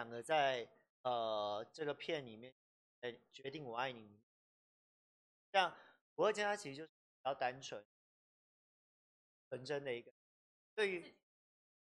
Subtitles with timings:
[0.00, 0.66] 两个在
[1.02, 2.54] 呃这个片里面，
[3.00, 4.18] 呃决定我爱你。
[5.52, 5.76] 这样，
[6.14, 7.84] 不二间他其实就是比较单纯、
[9.50, 10.10] 纯真的一个。
[10.74, 11.14] 对于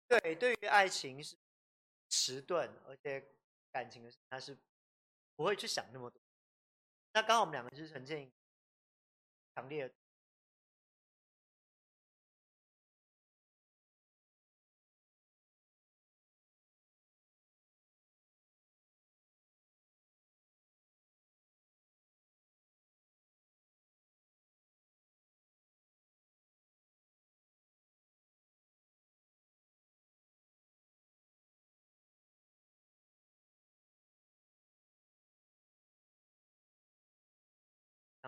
[0.08, 1.36] 对对于爱情是
[2.08, 3.24] 迟钝，而且
[3.70, 4.58] 感情的事他是
[5.36, 6.20] 不会去想那么多。
[7.12, 8.28] 那刚好我们两个就是呈现
[9.54, 9.94] 强烈的。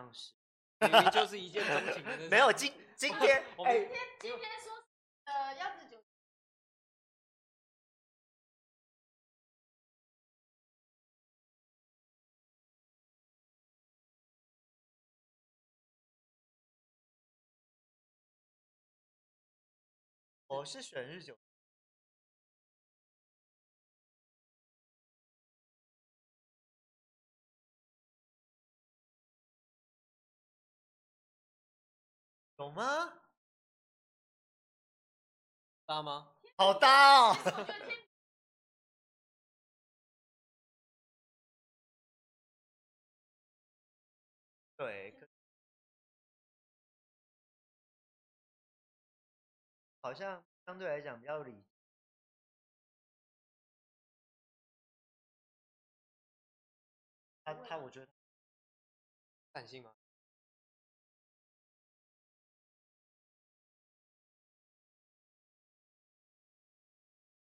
[0.01, 0.33] 当时
[0.81, 2.17] 明明就是一见钟情的。
[2.27, 4.83] 没有今 今天，哎，今天今天说
[5.25, 6.03] 呃，鸭子酒，
[20.47, 21.37] 我是选日久。
[32.73, 33.13] 吗？
[35.85, 36.33] 大吗？
[36.57, 37.35] 好大哦！
[44.77, 45.13] 对，
[50.01, 51.63] 好像相对来讲比较理。
[57.43, 58.07] 他他，我觉得
[59.51, 59.93] 感性吗？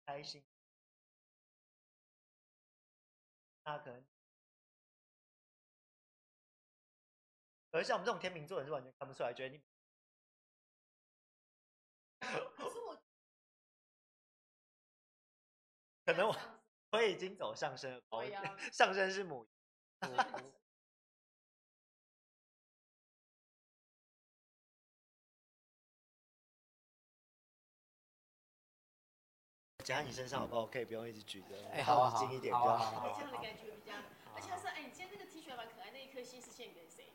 [0.06, 0.45] 开心，
[3.64, 4.06] 那可能，
[7.72, 9.64] 而像我们这种天秤座人是完全看不出来，觉得你，
[16.06, 16.35] 可能我
[16.91, 18.02] 我已经走上升了，
[18.72, 19.50] 上升是母。
[29.85, 30.66] 夹在你身上好不好？
[30.66, 33.13] 可以不用一直举着，哎，好好，近一点比较好。
[33.16, 33.94] 这样的感觉比较，
[34.34, 37.13] 而且他说，哎，你今天这个 T 恤蛮可爱，那一颗心是献给谁？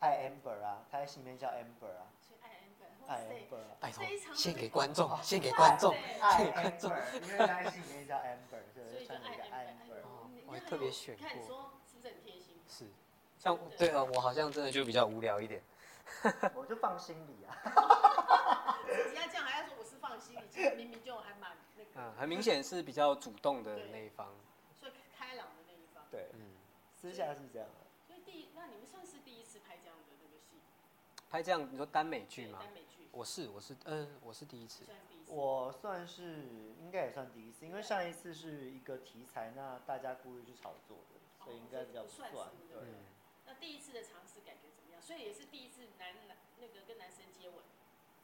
[0.00, 2.10] 爱 Amber 啊，他在心里面叫 Amber 啊。
[2.20, 10.02] 所以爱 Amber，爱 Amber，拜托，献给观众，献给观众，献给观众因为他里面叫 Amber，所以穿了一个 Amber。
[10.46, 11.28] 我还特别选过。
[11.28, 12.60] 看你说是不是很贴心？
[12.68, 12.90] 是，
[13.38, 15.62] 像对啊，我好像真的就比较无聊一点。
[16.54, 17.54] 我就放心里啊。
[18.84, 21.43] 你要这样还要说我是放心里，其实明明就还蛮。
[21.94, 24.34] 嗯，很明显是比较主动的那一方，
[24.74, 26.04] 所以开朗的那一方。
[26.10, 26.56] 对，嗯，
[26.96, 27.86] 私下是这样的。
[28.06, 30.58] 所以第一，那你们算是第一次拍这样的那个戏？
[31.30, 32.58] 拍这样，你说耽美剧吗？
[32.62, 33.08] 耽美剧。
[33.12, 34.84] 我是，我是，嗯，我是第一次。
[34.84, 35.32] 算第一次。
[35.32, 36.44] 我算是
[36.80, 42.30] 应该也算第一次，因为上一次是一个题材，那大家故意去炒作的，所以应该比较不算。
[42.32, 42.82] 对。
[43.46, 45.00] 那第一次的尝试感觉怎么样？
[45.00, 47.58] 所以也是第一次男男那个跟男生接吻，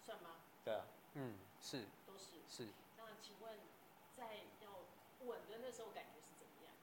[0.05, 0.31] 算吗？
[0.65, 0.87] 对啊。
[1.15, 1.39] 嗯。
[1.61, 1.85] 是。
[4.21, 4.71] 在要
[5.27, 6.75] 吻的那时候感觉是怎么样？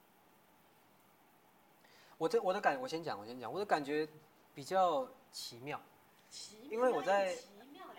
[2.18, 4.06] 我的我的感，我先讲，我先讲，我的感觉
[4.52, 5.80] 比较奇妙，
[6.68, 7.36] 因为我在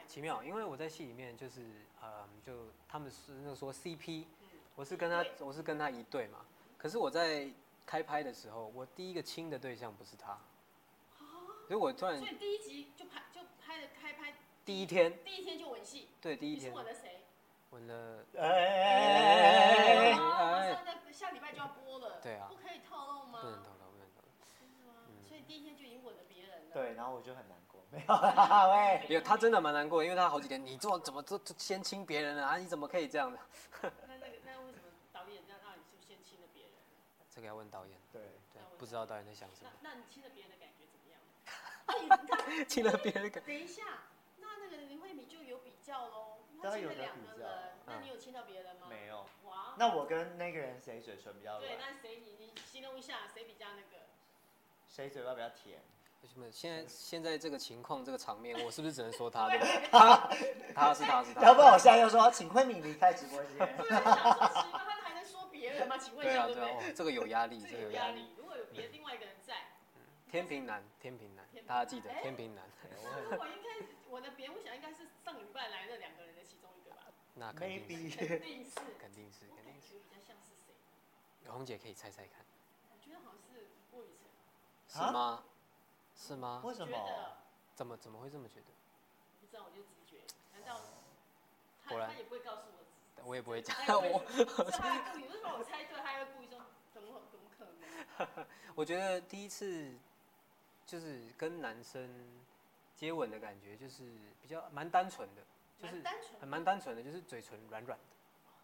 [0.05, 1.61] 奇妙，因为我在戏里面就是，
[2.03, 4.25] 嗯，就他们是那个说 CP，
[4.75, 6.45] 我是跟他，我是跟他一对嘛。
[6.77, 7.49] 可是我在
[7.85, 10.37] 开拍的时候，我第一个亲的对象不是他，
[11.67, 14.35] 所以我突然，所以第一集就拍就拍的开拍
[14.65, 16.73] 第一天，第一天就吻戏，对，第一天。
[17.71, 20.83] 吻了，哎哎哎哎哎！
[20.85, 23.39] 那下礼拜就要播了，对啊，不可以透露吗？
[23.41, 24.31] 不能透露，不能透露。
[24.59, 25.05] 真的吗？
[25.27, 26.73] 所以第一天就已经吻了别人了。
[26.73, 28.15] 对，然后我就很难过， 没有，
[28.73, 32.57] 喂，有他真的蛮难过，因为他好几天，你做怎么做先亲别人啊？
[32.57, 33.37] 你怎么可以这样的？
[33.81, 36.71] 那那个那为什么导演让让你就先亲了别人？
[37.29, 37.95] 这个要问导演。
[38.11, 39.69] 对对，不知道导演在想什么。
[39.81, 42.65] 那那你亲了别人的感觉怎么样？
[42.67, 43.47] 亲了别人的感觉。
[43.47, 43.83] 等一下，
[44.37, 46.38] 那那个林慧敏就有比较喽。
[46.61, 47.01] 当然有的比
[47.39, 47.45] 较，
[47.85, 48.87] 那你有亲到别人吗？
[48.89, 49.25] 没有。
[49.45, 51.61] 哇，那我跟那个人谁嘴唇比较软？
[51.61, 54.03] 对，那谁你你形容一下，谁比较那个？
[54.89, 55.79] 谁嘴巴比较甜？
[56.21, 59.47] 为什么现在现在这个情况这个场面，我是不是只能说他？
[59.89, 60.29] 他
[60.75, 61.41] 他是他是他。
[61.43, 63.57] 要不然我现在又说，请慧敏离开直播间。
[63.57, 65.97] 对，想说奇怪，他还能说别人吗？
[65.97, 66.91] 请问一下，对不对？
[66.93, 68.27] 这个有压力，这个有压力。
[68.37, 69.55] 如果有别另外一个人在，
[70.29, 72.65] 天平男，天平男，大家记得天平男。
[73.39, 76.35] 我应该我的别人，我想应该是上礼拜来的两个人。
[77.39, 79.97] 那肯定是，肯定是， 肯定是，肯定是。
[79.97, 81.49] 比较像是谁？
[81.49, 82.45] 红姐可以猜猜看。
[82.91, 84.27] 我觉得好像是郭雨辰。
[84.89, 85.43] 是吗？
[86.15, 86.61] 是吗？
[86.65, 86.97] 为什么？
[87.75, 88.65] 怎么怎么会这么觉得？
[89.39, 90.17] 不知道，我就直觉。
[90.53, 90.81] 难道
[91.81, 92.63] 他果然他也不会告诉
[93.17, 93.23] 我？
[93.25, 93.73] 我也不会讲。
[93.87, 94.19] 我
[94.69, 96.59] 他故意，为什么我猜对，他又故意说
[96.93, 97.65] 怎么怎么可
[98.35, 98.45] 能？
[98.75, 99.93] 我觉得第一次
[100.85, 102.09] 就是跟男生
[102.97, 104.03] 接吻的感觉，就是
[104.41, 105.41] 比较蛮单纯的，
[105.81, 105.93] 就是
[106.39, 108.05] 很蛮单纯的，就是嘴唇软软的。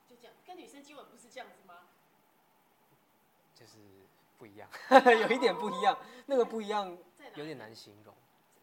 [0.09, 1.87] 就这样，跟女生接吻不是这样子吗？
[3.55, 3.77] 就是
[4.37, 4.69] 不一样，
[5.21, 6.97] 有一点不一样，那个不一样
[7.35, 8.13] 有点难形容。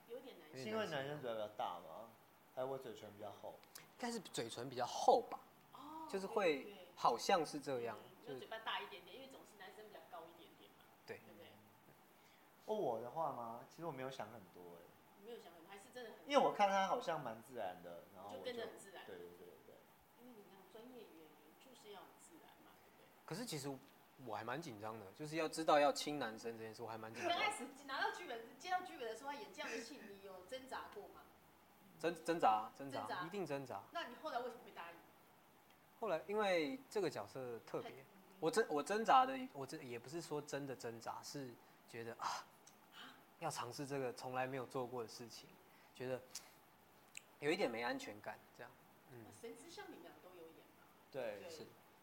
[0.09, 0.63] 有点难形容。
[0.65, 2.11] 是因为男生嘴比较大吗？
[2.55, 3.55] 还有我嘴唇比较厚？
[3.77, 5.41] 应该是嘴唇比较厚吧。
[5.73, 6.07] 哦。
[6.11, 7.97] 就是会，好像是这样。
[8.27, 10.85] 就嘴巴大一点点，因为总是男生比较高一点点嘛。
[11.07, 11.17] 对。
[11.19, 11.47] 对不对？
[12.67, 13.61] 哦，我的话吗？
[13.71, 14.85] 其实我没有想很多哎。
[15.25, 15.62] 没有想很多，
[15.93, 16.19] 真的很。
[16.27, 19.05] 因为我看他好像蛮自然的，然后就跟着很自然。
[19.07, 19.75] 对对对对。
[20.21, 21.29] 因为你看专业演员
[21.61, 23.07] 就是要很自然嘛，对不对？
[23.25, 23.71] 可是其实。
[24.25, 27.29] 我还蛮紧张的，就是要知道要亲男生这件事，我还蛮紧张。
[27.29, 31.23] 刚开始拿到剧本、接到剧本的时候，他演这样的戏，你有挣扎过吗？
[31.99, 33.83] 挣挣扎，挣扎，一定挣扎。
[33.91, 34.97] 那你后来为什么会答应？
[35.99, 37.93] 后来因为这个角色特别，
[38.39, 41.51] 我挣我挣扎的，我这也不是说真的挣扎，是
[41.89, 42.47] 觉得啊，
[43.41, 45.49] 要尝试这个从来没有做过的事情，
[46.03, 46.21] 觉得
[47.39, 48.71] 有一点没安全感，这样。
[49.13, 49.27] 嗯。
[49.41, 50.91] 神之乡里面都有演嘛？
[51.13, 51.59] 对，对是。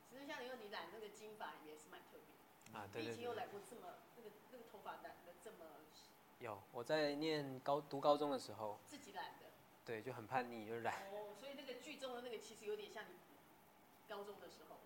[0.10, 2.80] 神之乡里面你染那个金发也是蛮特别。
[2.80, 5.66] 啊，对对对，有染过这么那个那个头发染的这么？
[6.40, 8.80] 有，我在念高读高中的时候。
[8.88, 9.48] 自己染的。
[9.84, 10.96] 对，就很叛逆，就染。
[11.12, 13.16] 哦，所以那个剧中的那个其实有点像你
[14.08, 14.78] 高中的时候。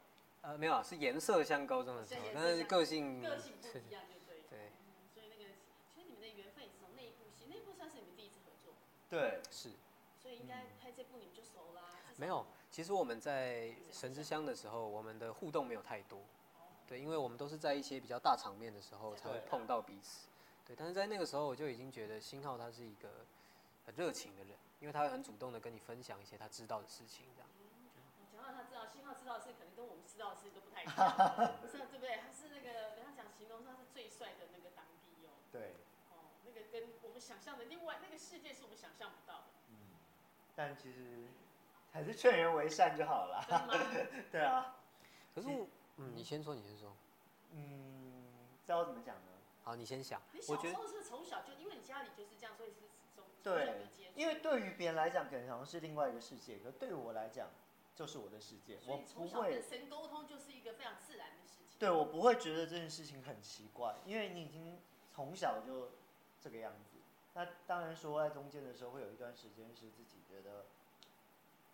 [0.42, 4.42] 呃，没有啊，是颜色像高中的时候，但是个性个性不一样，就对。
[4.50, 4.72] 对。
[5.14, 5.54] 所以那个，
[5.94, 8.74] 其实你们的缘分也是从那一部戏，那一部算是你们第一次合作。
[9.14, 9.70] 对，是。
[10.18, 11.84] 所以应该拍这部你们就熟啦。
[12.18, 16.20] 没有，其实我们在《神之乡》的时候，我们的互动没有太多。
[16.88, 20.28] 对，因为我们都是在一些比较大场面的时候才会碰到彼此，
[20.66, 20.76] 对。
[20.76, 23.26] 但是在那个时候，我就已经觉得星浩他是一个
[23.86, 27.50] 很热情的人，因为他会很主动的跟你分享一些他知道的事情，这样。
[28.34, 32.18] 讲到他知道，星浩知道的事可能跟我们知道的事都不太一样，不是对不对？
[32.18, 35.38] 他是那个，人家讲形容他是最帅的那个当地哦。
[35.52, 35.76] 对。
[36.74, 39.46] 跟我们想象的另外那个世界是我们想象不到的。
[39.70, 39.76] 嗯。
[40.56, 41.28] 但其实
[41.92, 43.46] 还是劝人为善就好了。
[44.34, 44.76] 对啊。
[45.36, 45.68] 可是我。
[45.98, 46.92] 嗯，你先说，你先说。
[47.52, 48.24] 嗯，
[48.66, 49.22] 知道怎么讲呢？
[49.64, 50.20] 好，你先想。
[50.32, 52.78] 你小时候是从小就因为你家里就是这样，所以是
[53.16, 53.86] 从对，
[54.16, 57.48] 因为对于别人来讲，可能好像是另外一个世界，可对于我来讲，
[57.96, 58.80] 就是我的世界。
[58.88, 61.78] 我不会跟神沟通，就是一个非常自然的事情。
[61.78, 64.82] 对，我不会觉得这件事情很奇怪，因为你已经
[65.14, 65.92] 从小就
[66.44, 66.98] 这个样子。
[67.34, 70.66] 那当然说在中间的时候，会有一段时间是自己觉得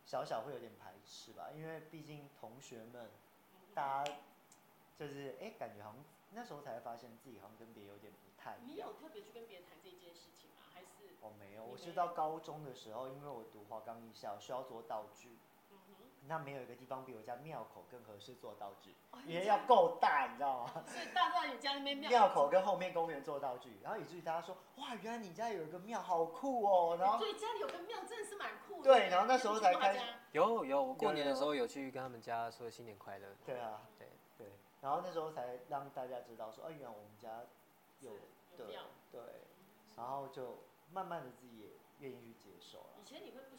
[0.06, 3.10] 小小会有点排斥吧，因为毕竟同学们。
[3.76, 4.18] 大家
[4.98, 8.58] 就是哎、欸，感觉好像那时候才会发现自己好像跟别人有点不太。
[8.66, 10.66] 你有特别去跟别人谈这件事情吗？
[10.74, 11.16] 还是？
[11.22, 15.38] 哦，没有，我是到高中的时候，因为我读华冈艺校，需要做道具。
[16.30, 20.84] 那没有一个地方比我家庙口更合适做道具，哦、因为要够大，你知道吗？
[20.86, 26.96] 所以大到你家那边庙庙口跟后面公园做道具，然后以至于大家说，哇，原来你家有一个庙，好酷哦。
[27.00, 27.18] 然后。
[27.18, 28.84] 对，家里有个庙真的是蛮酷的。
[28.84, 30.00] 对，然后那时候才开始。
[30.34, 33.28] 有有，我过年的时候有去跟他们家说新年快乐。
[33.44, 33.82] 对啊。
[33.98, 34.48] 对对
[34.82, 37.42] 然后那时候才让大家知道说，哎，原来我们家
[38.02, 38.12] 有
[38.56, 38.68] 对
[39.12, 39.22] 对，
[39.98, 40.60] 然后就
[40.94, 41.68] 慢慢的自己也
[42.00, 42.90] 愿意去接受了。
[43.02, 43.59] 以前你会不？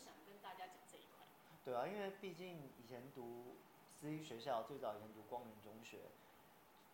[1.64, 3.57] 对啊，因为毕竟以前读
[3.93, 5.99] 私立学校，最早以前读光明中学，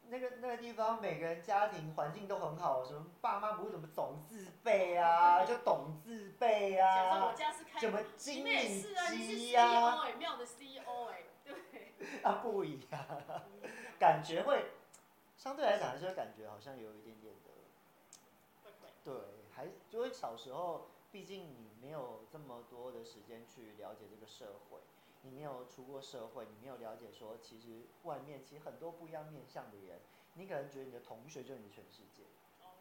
[0.09, 6.95] 那个那个地方每个人家庭环境都很好，什么爸妈不会怎么总自备啊，就懂自备啊。
[6.95, 10.05] 假设我家是开什么精米机呀？
[10.19, 11.55] 庙的 CEO 哎，对。
[12.23, 13.07] 啊，不一样。
[13.99, 14.73] 感觉会
[15.37, 18.71] 相对来讲还是会感觉好像有一点点的，
[19.03, 19.15] 对，
[19.55, 24.81] 还因为小时候，毕竟你没有这么多的时间去了解这个社会，
[25.23, 30.01] 你没有出过社会，你没有了解说其实外面其实很多不一样面向的人，
[30.35, 32.25] 你可能觉得你的同学就是你的全世界，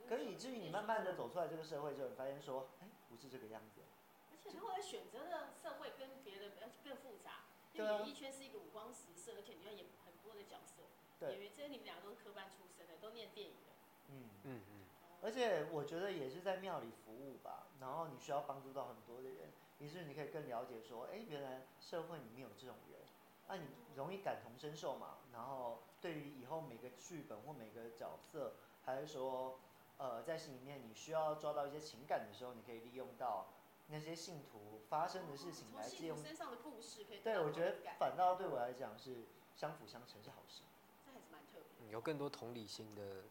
[0.07, 3.81] 可是以至于你慢慢的走出来这个社会之后，你发现说，哎，不是这个样子。
[4.29, 6.51] 而且他后来选择的社会跟别的
[6.83, 10.83] 更复杂，因为演艺圈是一个五光十色，而且你要演很多的角色。
[11.19, 13.71] 对，因为这些你们俩都是科班出身的，都念电影的。
[14.09, 14.84] 嗯嗯嗯。
[15.25, 23.01] 而且我觉得也是在庙里服务吧，然后你需要帮助到很多的人，于是你可以更了解说，哎，原来社会里面有这种人，
[23.47, 25.17] 那、啊、你容易感同身受嘛。
[25.33, 28.53] 然后对于以后每个剧本或每个角色，
[28.85, 29.57] 还是说，
[29.97, 33.47] 呃，在戏里面你需要抓到一些情感的时候，你可以利用到
[33.87, 36.15] 那些信徒发生的事情来借用。
[36.15, 37.21] 身上的故事可以。
[37.21, 40.61] 对，我觉得反倒对我来讲是相辅相成，是好事。
[41.03, 43.23] 这还是蛮特别有更多同理心的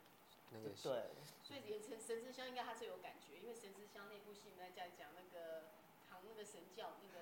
[0.51, 0.71] 那个。
[0.83, 1.05] 对。
[1.45, 5.69] 所以连神神之乡应该他是有感觉，因为神之乡那部戏在讲讲那个
[6.09, 7.21] 唐那个神教那个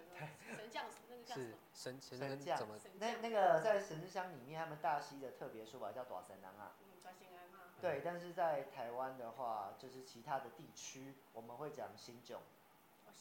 [0.57, 1.59] 神将那个叫什么？
[1.75, 2.79] 神神神将怎么？
[3.01, 6.77] 那那个在神之乡里面，他们大溪的特别说法叫大神郎啊。
[6.85, 7.75] 嗯，大神人啊。
[7.81, 12.41] 对，但是在台湾的话，就是其他的地区，我们会讲新囧。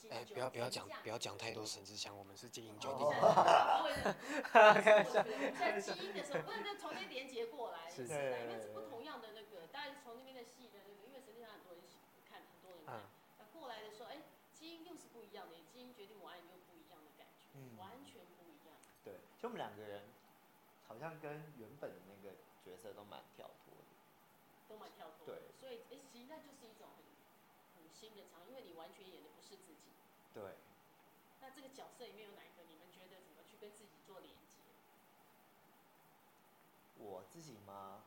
[0.10, 3.08] 哎、欸，不要不要讲不要讲太多神之乡，我们是基因决定。
[5.60, 11.84] 在基因的时候，不是从那连接过来，是，因为是不同样的那个，大家从那边的戏的那个，因为神之乡很多人
[12.92, 18.76] 那、嗯、过来的时候，哎、欸，基因又是不一样的，基因决定我爱你又不一样的感觉，嗯、完全不一样。
[19.04, 20.04] 对，就我们两个人，
[20.88, 23.96] 好像跟原本的那个角色都蛮跳脱的，
[24.68, 25.26] 都蛮跳脱。
[25.26, 27.04] 对，所以哎、欸，其实那就是一种很
[27.76, 29.96] 很新的尝，因为你完全演的不是自己。
[30.34, 30.58] 对。
[31.42, 34.62] 那这个角色里面有哪一个你们觉得怎么去跟自己做连接？
[36.98, 38.04] 我自己吗？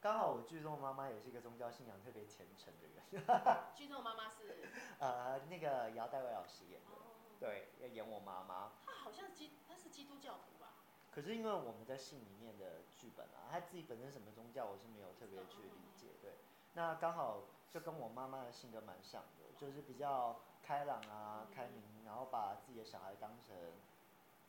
[0.00, 3.24] 刚好我剧中的妈妈也是一个宗教信仰特别虔诚的人。
[3.74, 4.68] 剧中的妈妈是？
[4.98, 6.92] 呃，那个姚代伟老师演的。
[6.92, 7.38] 哦。
[7.38, 8.72] 对，要演我妈妈。
[8.84, 10.72] 她好像基，她是基督教徒吧？
[11.10, 16.08] 可是因为我们在戏里面的剧本啊，她自己本身什么宗教我是没有特别去理解。
[16.22, 16.32] 对。
[16.74, 20.40] 那刚好就跟我妈妈的性格蛮像的，就是比较。
[20.62, 23.56] 开朗啊，开明，然后把自己的小孩当成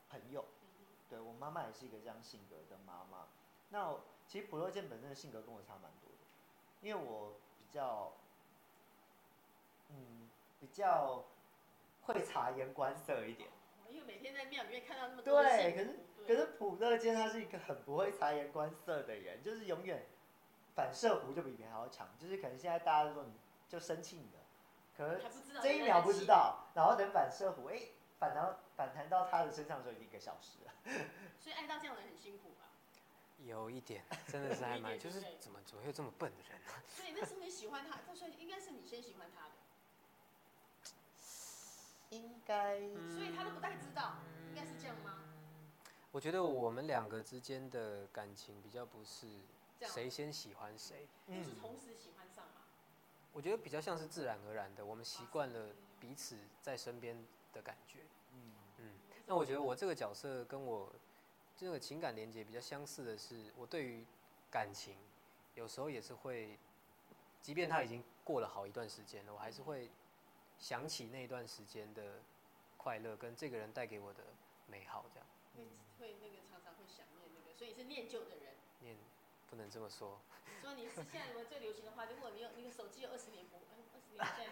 [0.08, 0.46] 朋友。
[1.10, 3.25] 对，我妈妈也是一个这样性格的妈妈。
[3.70, 3.96] 那
[4.31, 6.25] 其实普乐健本身的性格跟我差蛮多的，
[6.79, 8.13] 因为我比较，
[9.89, 11.25] 嗯，比较
[12.03, 13.50] 会察言观色一点。
[13.89, 15.43] 因为每天在庙里面看到那么多。
[15.43, 20.05] 对，可是可是普乐健他是一个很不会察言观色的人，就是永远
[20.75, 22.07] 反射弧就比别人还要强。
[22.17, 23.33] 就是可能现在大家都说你
[23.67, 24.38] 就生气你的。
[24.95, 25.21] 可能
[25.61, 30.71] 这一秒不知道，然后等反射弧，哎、欸，反弹反弹到他的身上的时候，已经一个小时了。
[31.38, 32.70] 所以爱到这样的人很辛苦吧？
[33.45, 36.83] 有一点， 真的是还蛮，就是怎么怎么会有这么笨的人呢、啊？
[36.88, 39.51] 所以那时候你喜欢他，他说应该是你先喜欢他的。
[42.12, 42.79] 应该。
[43.10, 44.17] 所以他都不太知道，
[44.50, 45.19] 应该是这样吗？
[46.12, 49.27] 我觉得我们两个之间的感情比较不是
[49.88, 52.43] 谁先喜欢谁，就是同时喜欢上。
[53.31, 55.69] 我觉得比较像是自然而然的，我们习惯了
[56.01, 58.00] 彼此在身边的感觉。
[58.33, 58.93] 嗯嗯。
[59.25, 60.93] 那我觉得我这个角色跟我
[61.61, 64.03] 这个情感连接比较相似的是，我对于
[64.49, 64.95] 感情
[65.53, 66.57] 有时候也是会，
[67.39, 69.87] 即便他已经过了好一段时间了，我还是会
[70.57, 72.19] 想起那一段时间的
[72.77, 74.23] 快乐跟这个人带给我的
[74.65, 75.27] 美好，这样。
[75.55, 75.65] 会
[75.99, 78.55] 会那个常常会想念那个，所以是念旧的人。
[78.79, 78.97] 念，
[79.47, 80.19] 不能这么说。
[80.63, 82.05] 说你是现在什么最流行的话？
[82.05, 83.57] 如果你有你的手机有二十年不，
[84.17, 84.49] 二十年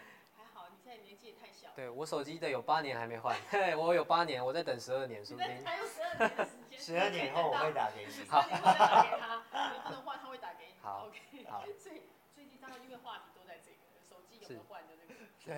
[0.83, 1.69] 现在年纪也太小。
[1.75, 5.63] 对，我手机的有八年还没换， 对，我有八年，我在等十二年，说不定。
[5.63, 6.79] 还有十二年的时间。
[6.79, 8.11] 十二年以后我会打给你。
[8.27, 8.41] 好。
[8.41, 10.73] 十二年后再打给他，你不能换，他会打给你。
[10.81, 11.07] 好。
[11.07, 11.45] OK。
[11.49, 11.65] 好。
[11.77, 15.13] 所以最近大家因为话题都在这个手机有没有换的那个。
[15.45, 15.55] 对。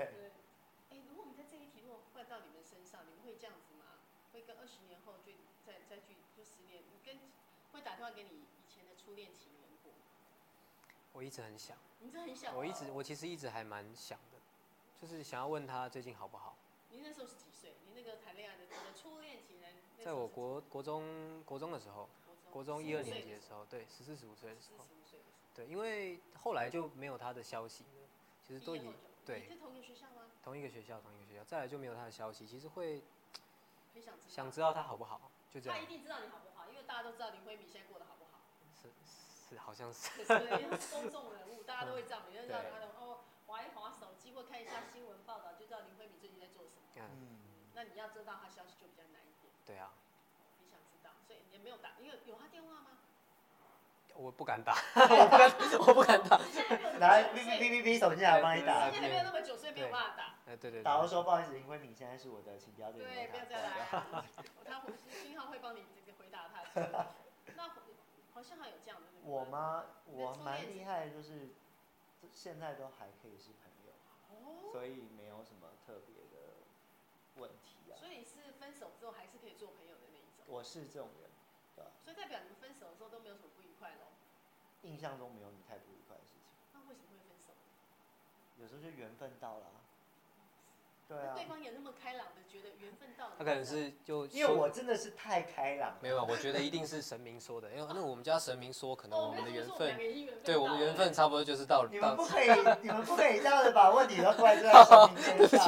[0.91, 4.01] 哎，如果我们在这一题如果换到你们身上，你们会这样子吗？
[4.33, 5.31] 会跟二十年后就
[5.65, 7.17] 再再去就十年，你跟
[7.71, 9.61] 会打电话给你以前的初恋情人？
[11.13, 12.55] 我一直很想，你一直很想。
[12.55, 14.30] 我一直，我其实一直还蛮想的，
[15.01, 16.55] 就是想要问他最近好不好。
[16.91, 17.73] 你那时候是几岁？
[17.87, 19.73] 你那个谈恋爱的，你的初恋情人？
[20.05, 22.07] 在我国国中国中的时候，
[22.51, 24.85] 国中一二年级的时候，对，十四十五岁的时候。
[25.55, 28.07] 对，因为后来就没有他的消息了，
[28.47, 28.93] 其实都已
[29.25, 29.47] 对。
[29.49, 30.29] 是同一个学校吗？
[30.43, 33.01] 同一个学校，同一个学校，再来就没有他的消息，其实会
[33.95, 35.79] 很想想知道他好不好，就这样。
[35.79, 38.39] 他一定知道你好不好，因为大家都知道林辉敏现在过得好不好。
[38.79, 38.89] 是
[39.49, 40.23] 是好像是。
[40.25, 43.19] 对，因为他是公众人物，大家都会这样， 每个人知道他的哦，
[43.51, 46.87] 滑一划手机或看一下新闻报道，就知道林慧敏最近在做什么。
[46.95, 47.43] 嗯。
[47.75, 49.51] 那你要知道他消息就比较难一点。
[49.65, 49.91] 对啊。
[50.63, 52.87] 你想知道，所以也没有打，因为有他电话吗？
[54.15, 56.39] 我不敢打， 我不敢， 我不敢打。
[56.99, 58.85] 来，B B B B B，手机来帮你打。
[58.85, 60.35] 时间还没有那么久，所以没有办法打。
[60.47, 60.83] 哎，对对。
[60.83, 63.03] 打到说不好意思，林慧敏现在是我的，请不要对。
[63.03, 63.69] 对，不要再来。
[64.65, 66.63] 他新号会帮你这个回答他。
[67.55, 67.69] 那
[68.33, 69.07] 好像还有这样的。
[69.23, 69.85] 我吗？
[70.05, 71.49] 我蛮厉害的，就是
[72.29, 73.93] 现在都还可以是朋友，
[74.71, 76.65] 所以没有什么特别的
[77.35, 77.97] 问题啊。
[77.97, 80.45] 所以你是分手之后还是可以做朋友的那一种？
[80.47, 81.29] 我是这种人，
[81.75, 81.85] 对。
[82.03, 84.07] 所以代表你们分手的时候都没有什么不愉快喽？
[84.83, 86.41] 印象中没有你太不愉快的事情。
[86.73, 87.53] 那为什么会分手？
[88.57, 89.71] 有时候就缘分到了。
[91.11, 93.35] 对啊，对方也那么开朗的，觉得缘分到了。
[93.37, 95.97] 他可能是就因为我真的是太开朗。
[95.99, 99.97] 没有，我觉得一定是神明说的，因为那我们家神明说，可能我们的缘分，
[100.45, 101.89] 对我们缘分差不多就是到了。
[101.91, 102.47] 你们不可以，
[102.81, 105.67] 你们不可以这样子把问题都怪在神明身上。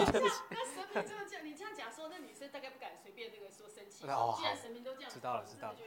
[0.49, 3.99] 那神明这样讲，你这样讲说，那女生大概不敢随便那个说生气
[4.37, 5.77] 既然神明都这样，知道了知道了。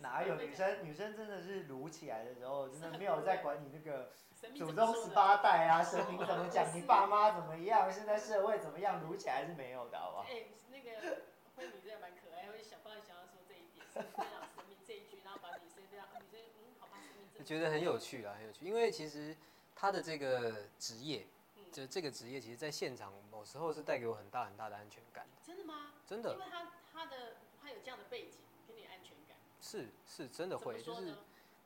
[0.00, 4.10] 哪有女生女生真的是撸起来的时候，真的没有在管你那个
[4.54, 10.26] 祖宗十八代啊， 神明怎么讲，你爸妈怎么样，现在社会怎么样，撸起来是没有的，好不好？
[10.28, 11.22] 哎，那个
[11.56, 17.44] 慧敏真的蛮可爱，会想帮你想要说这一点，分享神明这一句，然后把女生这样，女生嗯，好吧，神明这。
[17.44, 19.36] 觉得很有趣啊，很有趣，因为其实
[19.74, 21.26] 他的这个职业。
[21.72, 25.26] 就这个职业，其实，在现场某时候是带给我很大很大的安全感。
[25.44, 25.92] 真的吗？
[26.06, 26.32] 真的。
[26.32, 29.36] 因为他他的他有这样的背景，给你安全感。
[29.60, 31.14] 是是，真的会，就是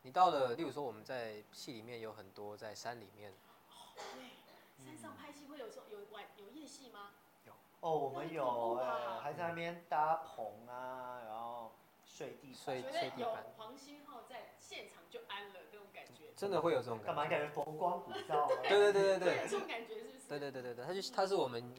[0.03, 3.33] 你到了，例如说我们在戏里面有很多在山里面。
[3.69, 7.11] 哦，对，山上拍戏会有时候有晚有夜戏吗？
[7.45, 7.53] 有。
[7.81, 11.73] 哦，我们有哎，还在那边搭棚啊，然后
[12.07, 13.45] 睡地睡睡地板。
[13.59, 16.33] 黄星浩在现场就安了那种感觉。
[16.35, 18.47] 真的会有这种感觉，干嘛感觉佛光普照？
[18.47, 20.29] 对对对对对， 这种感觉是不是？
[20.29, 21.75] 对对对对对，他就他是我们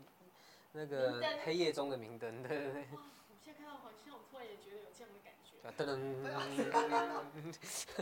[0.74, 2.82] 那个黑夜中的明灯，对对对。
[2.94, 5.40] 哇，我现在看到黄星，我突然也觉得有这样的感觉。
[5.63, 5.86] 噔噔，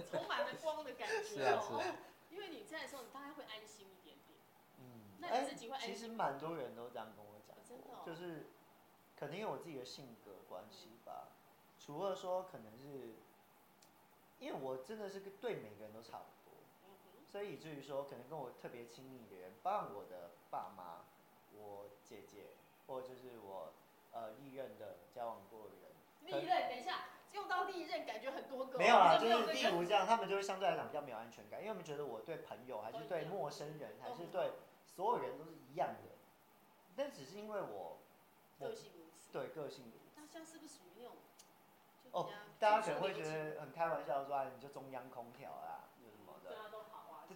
[0.09, 1.23] 充满了光的感觉。
[1.23, 1.81] 是啊是啊。
[2.29, 4.39] 因为你在的时候，你大概会安心一点点。
[4.79, 5.01] 嗯。
[5.19, 5.93] 那你自己会安心？
[5.93, 7.57] 其实蛮多人都这样跟我讲。
[7.67, 7.87] 真的。
[8.05, 8.47] 就是，
[9.19, 11.27] 可能因为我自己的性格关系吧。
[11.79, 13.15] 除了说可能是，
[14.39, 16.29] 因为我真的是对每个人都差不多。
[17.31, 21.05] 所以以至于说，可能跟我特别亲密的人，包括我的爸妈、
[21.55, 22.55] 我姐姐，
[22.87, 23.71] 或者就是我
[24.11, 25.83] 呃历任的交往过的人。
[26.25, 27.03] 历任，等一下，
[27.39, 28.77] 用到历任感觉很多个。
[28.77, 34.51] 没有啦，就是例如这样，他们就会相对来讲比较没有安全感，因为我们觉得我对朋友还是对陌生人还是对
[34.85, 36.09] 所有人都是一样的。
[36.95, 37.99] 但只是因为我
[38.59, 39.31] 个性如此。
[39.31, 40.11] 对，个性如此。
[40.17, 41.15] 那像是不是属于那种？
[42.11, 42.29] 哦，
[42.59, 45.85] 大家可能会觉得很开玩笑说，你就中央空调啦。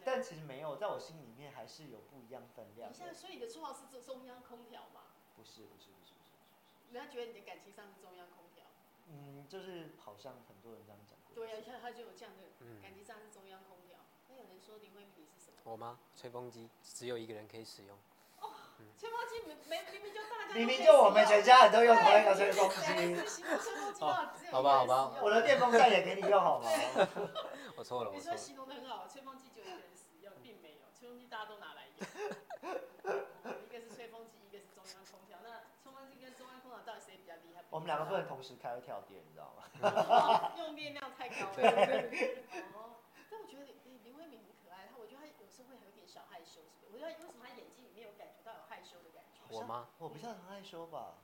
[0.03, 2.89] 但其实没有，在我心里面还是有不一样分量。
[2.89, 5.15] 你现在所以你的绰号是中中央空调吗？
[5.37, 6.93] 不是不是不是不是不是。
[6.93, 8.52] 人家觉得你的感情上是中央空调。
[9.13, 11.35] 嗯，就是好像很多人这样讲过。
[11.35, 12.49] 对呀，像他就有这样的
[12.81, 13.99] 感情上是中央空调。
[14.27, 15.57] 那有人说林慧敏是什么？
[15.63, 15.99] 我吗？
[16.15, 17.95] 吹风机，只有一个人可以使用。
[18.41, 18.49] 哦，
[18.97, 20.53] 吹风机明明明明就大家。
[20.55, 23.43] 明明就我们全家人都用同一个吹风机。
[24.51, 26.69] 好吧好吧，我的电风扇也给你用好吗？
[27.77, 28.19] 我错了，我错了。
[28.19, 30.89] 你说形容的很好，吹风机就一个人使用，并没有。
[30.97, 32.07] 吹风机大家都拿来用，
[33.65, 35.39] 一个是吹风机，一个是中央空调。
[35.43, 37.62] 那吹风机跟中央空调到底谁比较厉害？
[37.73, 40.53] 我们两个不能同时开会跳电，你知道吗？
[40.61, 41.57] 用电量太高了。
[42.77, 46.93] 哦，但我觉得林林慧敏很可爱，他我觉得他有时候会有点小害羞，是不是？
[46.93, 49.41] 我觉得为什么他眼睛里面有感觉到有害羞的感觉？
[49.49, 49.89] 我吗？
[49.97, 51.15] 我不像很害羞吧？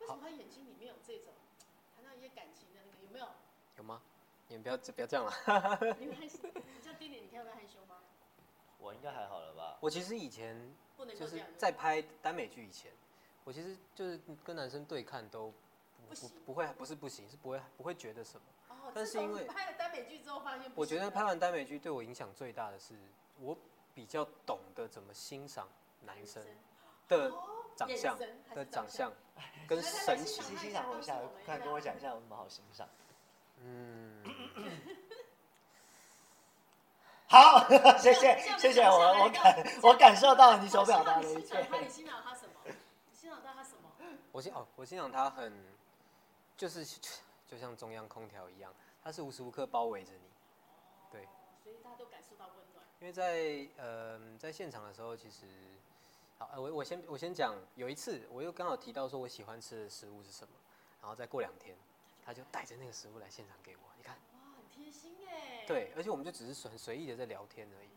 [0.00, 1.32] 为什么他眼睛里面有这种
[1.96, 3.26] 谈到一些感情的那个有没有？
[3.78, 4.02] 有吗？
[4.48, 5.32] 你们不要不要这样了。
[5.98, 6.36] 你害羞？
[6.52, 7.96] 你叫弟弟，你看会害羞吗？
[8.76, 9.78] 我应该还好了吧？
[9.80, 10.54] 我其实以前
[11.18, 12.92] 就是在拍耽美剧以前，
[13.44, 15.52] 我其实就是跟男生对看都
[16.08, 18.42] 不不不会，不是不行，是不会不会觉得什么。
[18.68, 22.94] 哦，但是因为拍了耽美剧之后发现，我觉得拍完耽美剧对我影响最大的是，
[23.38, 23.56] 我
[23.94, 25.68] 比较懂得怎么欣赏
[26.00, 26.42] 男生
[27.08, 27.32] 的
[27.76, 28.18] 长相
[28.54, 29.12] 的长相
[29.68, 30.42] 跟神情。
[30.58, 32.88] 欣赏我一下，快跟我讲一下有什么好欣赏。
[33.58, 34.22] 嗯。
[37.28, 41.66] 好，谢谢谢谢我我感我感受到你所表达的一切。
[41.80, 42.51] 你欣赏他什么？
[44.32, 45.52] 我欣哦，我欣赏他很，
[46.56, 46.84] 就是
[47.46, 50.20] 就像中央空调一样，它是无时无刻包围着你。
[51.10, 51.28] 对。
[51.62, 52.84] 所以大家都感受到温暖。
[52.98, 55.46] 因为在呃在现场的时候，其实
[56.38, 60.54] 好，我我先我先讲，有一次我又刚好提到说我喜欢吃的食物是什么，
[61.02, 61.76] 然后再过两天，
[62.24, 64.16] 他就带着那个食物来现场给我，你看。
[64.32, 67.90] 哇，很贴心哎，对，而且我们就只是很随意的在聊天而已，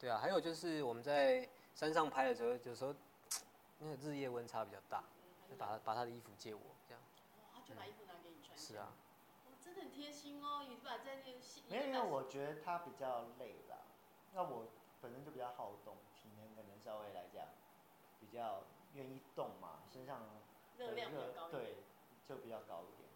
[0.00, 2.94] 对啊，还有就是我们在山上拍的时候，有时候
[3.78, 5.04] 那个日夜温差比较大，
[5.48, 7.02] 就把他把他的衣服借我，这样。
[7.38, 8.56] 哇，他就把衣服拿给你穿。
[8.58, 8.92] 是啊。
[9.46, 11.62] 哇，真的很贴心哦，你把在那个戏。
[11.68, 13.78] 没有，因为我觉得他比较累啦，
[14.32, 14.66] 那我
[15.00, 17.46] 本身就比较好动，体能可能稍微来讲
[18.20, 20.20] 比较愿意动嘛，身上
[20.76, 21.76] 热量比较高，对，
[22.28, 23.06] 就比较高一点。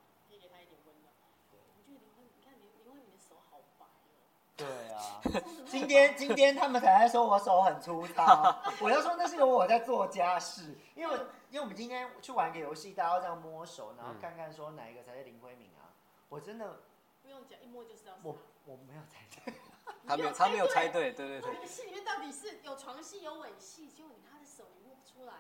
[4.61, 5.21] 对啊，
[5.67, 11.15] 今天今天他们才在说我手很粗糙， 我要说那是因为我在做家事，因为
[11.51, 15.89] 因为我们今天去玩一个游戏，大家要这样摸手，然后看看说哪一个才是林辉明啊，
[16.29, 16.81] 我真的
[17.23, 18.13] 不用讲，一摸就知道。
[18.23, 19.55] 我我没 有猜对，
[20.07, 21.51] 他没有他没有猜对，对对对。
[21.55, 25.33] 那个戏里面到底是有床戏有吻戏，结果你他的手你摸不出来，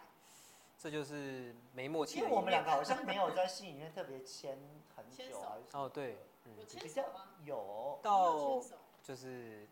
[0.78, 2.18] 这就是没默契。
[2.18, 4.59] 因为我们两个好像没有在戏里面特别牵
[4.96, 7.28] 很久啊哦对，嗯，有牵手吗？
[7.44, 7.98] 有。
[8.02, 8.61] 到。
[9.03, 9.67] 就是，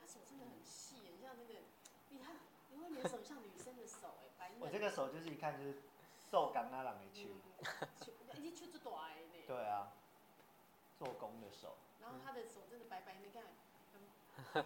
[0.00, 1.60] 他手真的很细，很像那个，
[2.10, 2.36] 你看，
[2.72, 4.60] 因为你的手像女生的手，哎，白嫩。
[4.60, 5.78] 我这个手就是一看就是
[6.30, 7.20] 瘦感啊，人的手。
[8.40, 9.44] 你手这大的呢？
[9.46, 9.92] 对啊，
[10.98, 11.76] 做工的手。
[12.00, 13.42] 然后他的手真的白白，你看，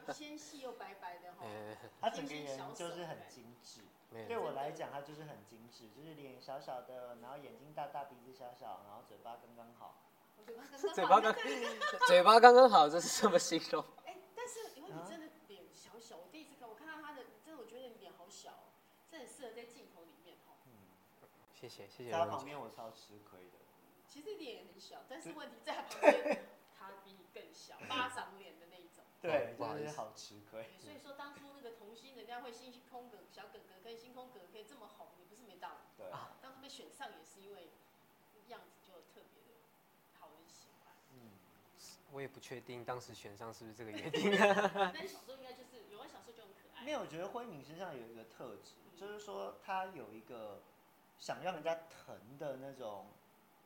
[0.12, 1.46] 纤细又白白的哈。
[2.00, 3.80] 他整个人就是很精致。
[4.28, 9.94] 对我来讲，他就是很精致，就是脸小小的，然后眼睛大大，鼻子小小，然后嘴巴刚刚好。
[10.94, 11.34] 嘴巴刚，
[12.06, 13.82] 嘴巴刚刚好，这是什么形容？
[14.04, 18.74] 哎，但是因为你真的脸小小，我第一次看，我看到他的，真的我觉得你脸好小，
[19.10, 20.58] 真的很适合在镜头里面哈。
[20.66, 20.92] 嗯，
[21.54, 22.10] 谢谢谢谢。
[22.10, 23.58] 在他旁边我超吃亏的。
[24.08, 26.44] 其实脸也很小，但是问题在他旁边，
[26.76, 29.04] 他比你更小，巴掌脸的那一种。
[29.22, 30.68] 对，真的好吃亏。
[30.78, 35.76] 所以说当初那个童星，人家会星空哥小哥哥跟星空哥哥可以这么红，也不是没道理。
[35.96, 36.10] 对。
[36.42, 37.70] 当初被选上也是因为
[38.48, 39.52] 样子就特别的。
[42.12, 44.30] 我也不确定当时选上是不是这个原因。
[44.38, 46.84] 那你小时候应该就是有，小时候就很可爱。
[46.84, 50.60] 没有，我觉得辉敏身上有一个特质，嗯、就是说他有一个
[51.18, 53.06] 想让人家疼的那种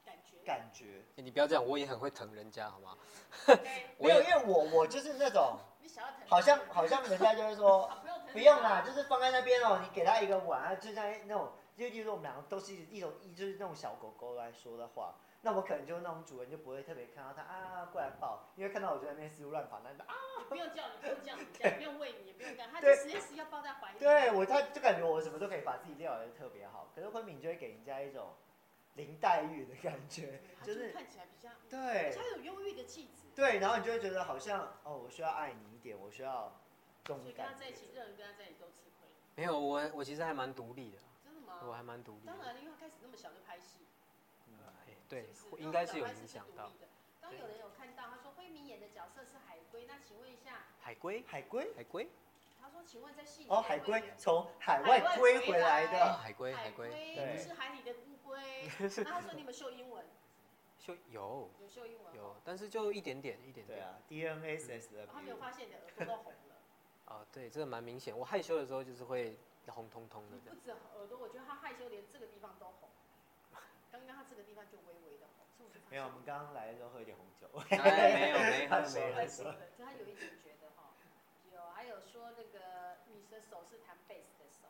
[0.04, 0.46] 感觉。
[0.46, 1.02] 感觉。
[1.16, 2.96] 欸、你不要这样，我也很会疼人家，好吗？
[3.98, 5.58] 没有，因为我我就是那种，
[6.28, 7.90] 好像好像人家就是说，
[8.32, 15.16] 不用啦，就是放在那边哦，你给他一个碗，就像那种，就例如说我们两个都是一种一就是那种小狗狗来说的话。
[15.46, 20.14] 那我可能就那种主人就不会特别看到它啊过来抱，因为看到我就在那边四处乱跑，那啊
[20.48, 21.44] 不用叫你，不用 叫你，
[21.76, 23.98] 不用喂你，也不用干，它就时时要抱在怀里。
[24.00, 26.90] 对我，他就感觉我什么都可以把自己料理得特别好。
[26.96, 28.34] 可是昆明就会给人家一种
[28.94, 33.28] 林黛玉的感觉， 就是看起来比较对，他有忧郁的气质。
[33.36, 36.60] 对，然后你就会觉得好像哦，我需要爱你一点，我需要
[37.04, 37.30] 这种感觉。
[37.30, 39.06] 所以跟他在一起，任何人跟他在一起都吃亏。
[39.36, 40.98] 没有，我我其实还蛮独立的。
[41.22, 41.60] 真的吗？
[41.64, 42.26] 我还蛮独立。
[42.26, 43.85] 当然，因为他开始那么小就拍戏。
[45.08, 46.70] 对，应该是有影响到。
[47.20, 51.24] 刚有人有看到，他说辉明演的角色是海龟，那请问一下，海龟？
[51.26, 51.74] 海龟？
[51.74, 52.08] 海龟？
[52.60, 58.40] 他说，请问在戏里哦，海龟从海外归回来的海龟，海龟，对，是海里的乌龟。
[59.04, 60.04] 那他说你们秀英文？
[60.78, 63.66] 秀有，有秀英文，有，但是就一点点，一点点。
[63.66, 65.06] 对啊，DNSS 的。
[65.06, 66.56] 他没有发现你的耳朵都红了。
[67.06, 68.16] 哦，对，这个蛮明显。
[68.16, 70.36] 我害羞的时候就是会红彤彤的。
[70.48, 72.88] 不止耳朵，我觉得他害羞连这个地方都红。
[73.96, 75.24] 刚刚他这个地方就微微的
[75.56, 77.48] 红，没有，我们刚刚来的时候喝一点红酒。
[77.70, 78.84] 没有没有没有，他
[79.96, 80.92] 有一点觉得哈，
[81.50, 84.68] 有还有说那个你的手是弹贝斯的手。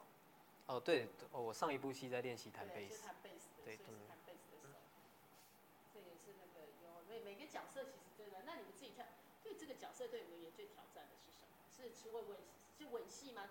[0.66, 2.94] 哦对，哦我上一部戏在练习弹贝斯。
[2.94, 4.78] 对，是弹贝斯的，所以是弹贝斯的手。
[5.92, 9.08] 这也是那个有每每个角色其实对的，那你们自己看，
[9.42, 11.50] 对这个角色对你们也最挑战的是什么？
[11.74, 12.38] 是是吻吻
[12.78, 13.50] 是吻戏吗？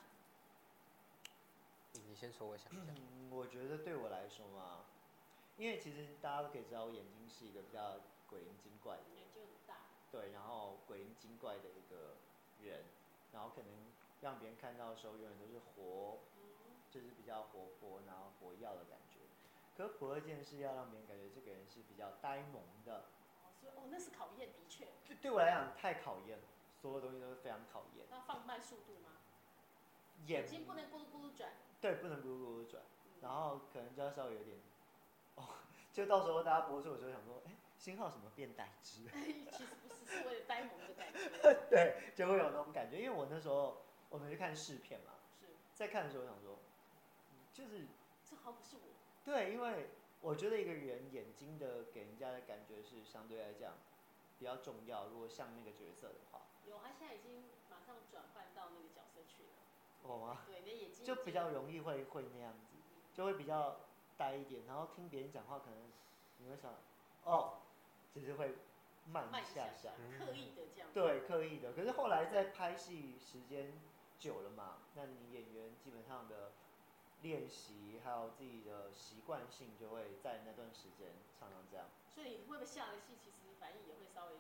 [2.08, 2.94] 你先说，我想一下。
[2.96, 4.86] 嗯，我觉得对我来说嘛。
[5.58, 12.18] 因为其实大家都可以知道，我眼睛是一个比较鬼灵精怪的人，眼睛很大，对，然后鬼灵精怪的一个
[12.60, 12.84] 人，
[13.32, 13.72] 然后可能
[14.20, 16.20] 让别人看到的时候，永远都是活，
[16.92, 19.22] 就是比较活泼，然后活跃的感觉。
[19.78, 23.06] 可是不二件事要让别人感觉这个人是比较呆萌的。
[23.44, 24.88] 哦，所以哦，那是考验，的确。
[25.08, 26.44] 对，对我来讲太考验了，
[26.82, 28.06] 所有东西都是非常考验。
[28.10, 29.12] 那放慢速度吗？
[30.26, 31.54] 眼睛不能咕噜咕噜转。
[31.80, 32.84] 对，不能咕噜咕噜转，
[33.22, 34.58] 然后可能就要稍微有点。
[35.36, 35.44] 哦，
[35.94, 39.04] 就到时候大家播出的时候想说，哎，星号什么变呆滞？
[39.52, 41.20] 其实不是，是为了呆萌的感觉。
[41.70, 42.98] 对，就会有那种感觉。
[42.98, 46.60] 因为我那时候我们去看试片嘛，是在看的时候想说，
[47.54, 47.88] 就是
[48.30, 48.82] 这好不是我。
[49.24, 49.90] 对，因为
[50.22, 53.74] 我觉得一个人眼睛的给人家的感觉是相对来讲
[54.40, 55.08] 比较重要。
[55.08, 59.50] 如果像那个角色的话，有，他现在已经马上转换到那个角色去了。
[60.04, 60.44] 我吗？
[60.46, 62.76] 对，那眼睛就比较容易会会那样子，
[63.14, 63.78] 就会比较。
[64.18, 65.80] 呆一点，然后听别人讲话，可能
[66.38, 66.74] 你会想，
[67.24, 67.58] 哦，
[68.14, 68.56] 其实会
[69.12, 70.90] 慢下下，刻意的这样。
[70.94, 71.74] 对，刻意的。
[71.74, 73.74] 可是后来在拍戏时间
[74.20, 76.52] 久了嘛，那你演员基本上的
[77.22, 81.88] 练习还有自己的习惯性，就会在那段时间常常这样。
[82.14, 84.32] 所以你会不会下了戏，其实反应也会稍微？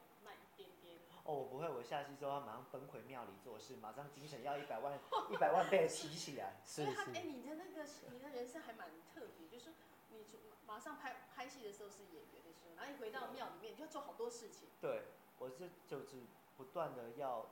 [1.25, 4.97] 哦，我不会，我下戏之后要马上奔回庙里做事，马上精神要一百万
[5.29, 6.61] 一百万倍的提起来。
[6.63, 7.11] 是是。
[7.11, 9.73] 哎，你的那个你的人生还蛮特别，就是
[10.11, 10.23] 你
[10.67, 14.69] 马上拍拍戏的时候是演员的时候，然后一回到庙里面，你就要做好多事情。
[14.79, 15.05] 对，
[15.39, 16.21] 我是就是
[16.57, 17.47] 不断的要，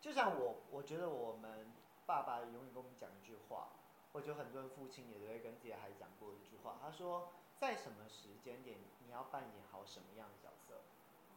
[0.00, 1.70] 就像我，我觉得我们
[2.06, 3.68] 爸爸永远跟我们讲一句话，
[4.10, 10.55] 我觉得很多人父亲也都会跟自己的孩子讲过一句话，他说，在什么时间点你要扮演好什么样的角色。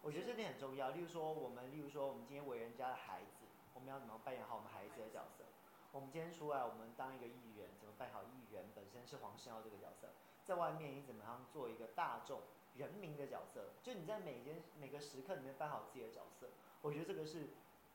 [0.02, 0.90] 我觉得这点很重要。
[0.92, 5.44] 例如说，我们，例如说，我们今天为人家的孩子，我们要怎么扮演好我们孩子的角色？
[5.92, 10.10] 我们今天出来，我们当一个艺人，怎么扮演好艺人本身是黄圣耀这个角色？
[10.46, 12.42] 在外面，你怎么样做一个大众
[12.76, 13.74] 人民的角色？
[13.84, 16.50] 就你在每间每个时刻里面扮好自己的角色。
[16.82, 17.50] 我觉得这个是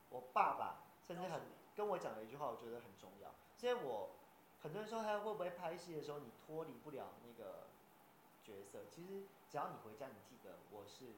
[0.09, 1.41] 我爸爸甚至很
[1.75, 3.33] 跟我讲的一句话，我觉得很重要。
[3.57, 4.11] 所以我
[4.61, 7.67] 很多人说他会不会拍戏的时候，你脱离不了那个
[8.43, 11.15] 角色，其实只要你回家，你记得我是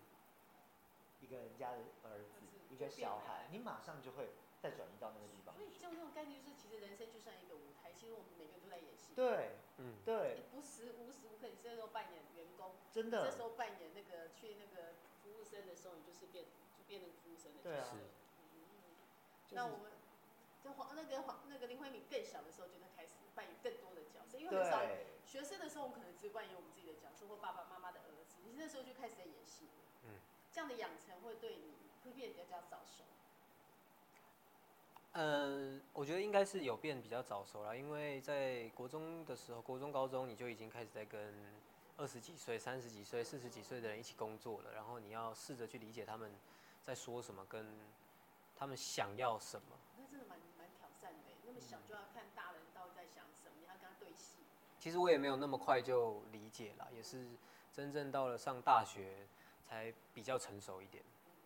[1.19, 4.29] 一个人家的儿子，一个小孩，你马上就会
[4.61, 5.55] 再转移到那个地方。
[5.55, 9.13] 所以像这种概念，就是其实人生就像一个舞台，其实我们每个人都在演戏。
[9.15, 10.37] 对，嗯，对。
[10.37, 13.29] 你不时无时无刻，你这时候扮演员工，真的。
[13.29, 16.45] 这时候扮演那个去那个服务生的时候，你就是变
[16.77, 17.97] 就变成服务生的角色。
[17.97, 18.13] 对啊。
[19.51, 19.91] 那我们，
[20.61, 24.83] 就黄那个黄那个林慧敏更小的时候，就在开始扮演更多的角色，因为很少
[25.25, 28.37] 学生的时候，我们可能只扮演我们自己的角色或爸爸妈妈的儿子。
[28.43, 29.86] 你那时候就开始在演戏，嗯，
[30.57, 33.03] 这样的养成会对你会变得比较早熟。
[35.11, 41.31] 呃，我觉得应该是有变比较早熟了，因为在国中的时候，国中、高中你就已经开始在跟
[41.95, 46.31] 二十几岁、三十几岁、四十几岁的人一起工作了，然后你要试着去理解他们
[46.83, 47.63] 在说什么跟。
[48.59, 49.77] 他们想要什么？
[49.95, 51.35] 那真的蛮蛮挑战的。
[51.45, 54.39] 那么小就要看大人到底在想什么，你要跟他对戏。
[54.79, 57.27] 其实我也没有那么快就理解了，也是
[57.71, 59.27] 真正到了上大学
[59.67, 61.03] 才比较成熟一点。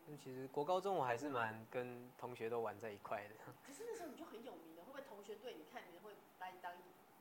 [0.08, 3.36] 因为其实国高中我还是蛮跟同学都玩在一块的。
[3.66, 6.74] 可是那时候你就很有名了，会不会同学对你看你会把你当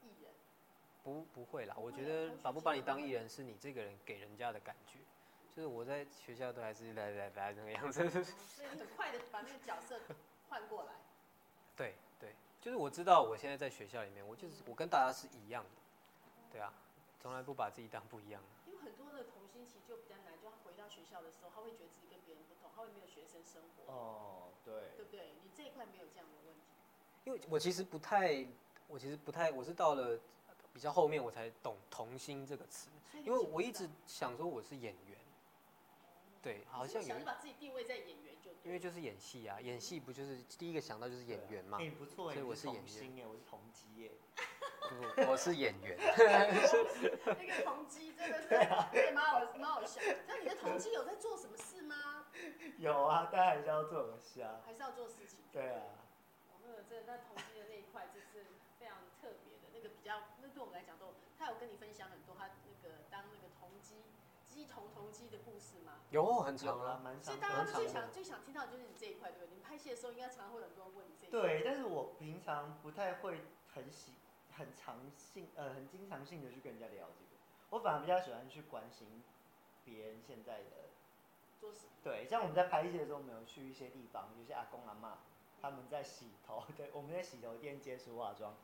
[0.03, 0.33] 艺人？
[1.03, 1.77] 不，不会啦。
[1.79, 4.99] 我觉得把不把你当艺人，是你这个人给人家的感觉。
[5.55, 10.01] 就是我在学校都还是来来来那个样子， 所以你很快的把那个角色
[10.49, 10.93] 换过来。
[11.77, 15.71] 对对，就是我知道我现在在学校里面，我就是我跟大家是一样的，
[16.53, 16.73] 对啊，
[17.21, 18.49] 从来不把自己当不一样的。
[19.21, 23.93] 因为很多的同心期就比较难，就他回到学校的时候，他会觉得自己跟别人不同，他会没有学生生活。
[23.93, 25.35] 哦，对，对不对？
[25.45, 26.63] 你这一块没有这样的问题。
[27.25, 28.47] 因为我其实不太，
[28.89, 30.19] 我其实不太，我是到了
[30.73, 32.89] 比较后面我才懂“童心”这个词，
[33.23, 35.19] 因为我一直想说我是演员。
[36.41, 37.15] 对，好像有。
[37.23, 38.30] 把自己定位在演员就。
[38.63, 41.79] 因为就是演戏啊，演戏不就是第一个想到就是演员嘛？
[41.81, 43.29] 哎，不错哎，所以我是演员。
[43.29, 44.13] 我是同机耶。
[45.17, 45.97] 不，我是演员。
[45.99, 50.01] 那个同机真的是，蛮好，蛮好笑。
[50.27, 52.27] 那你的同机有在做什么事吗？
[52.79, 55.39] 有啊，当然还是要做个戏还是要做事情。
[55.53, 55.83] 对啊。
[56.53, 58.47] 我那个真的，那同机的那一块，就是
[58.79, 62.49] 非常特别的，那个比较，那对我们来讲都，他有跟你分享很多他。
[64.61, 65.93] 乩童同机的故事吗？
[66.11, 67.25] 有很长啊，蛮长。
[67.25, 69.49] 所以大家最想最想听到的就是你这一块，对不对？
[69.49, 71.41] 你们拍戏的时候，应该常常会有很多人问你这一块。
[71.41, 73.41] 对，但是我平常不太会
[73.75, 74.15] 很喜
[74.57, 79.23] 很常性呃很经常性的去跟人家聊这个，我反而比较喜欢去关心
[79.85, 80.91] 别人现在的
[81.59, 81.87] 做事。
[82.03, 85.17] 对，像我们在拍戏的时候，我们有去一些地方，有些阿公阿嬷，
[85.61, 88.55] 他们在洗头， 对，我们在洗头店接触化妆。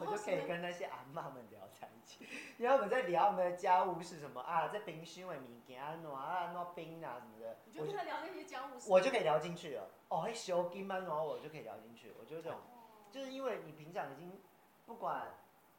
[0.00, 9.86] 我就可以跟那些阿妈们聊在一起， 因为我们在聊我们的家务是什么啊，在冰箱的物件啊，哪啊哪冰啊什么的，你就跟他聊那些家务事，我就可以聊进去了。
[10.08, 10.96] 哦，嘿修金吗？
[11.00, 12.14] 然后我就可以聊进去。
[12.18, 12.58] 我觉得这种，
[13.10, 14.40] 就是因为你平常已经
[14.86, 15.34] 不管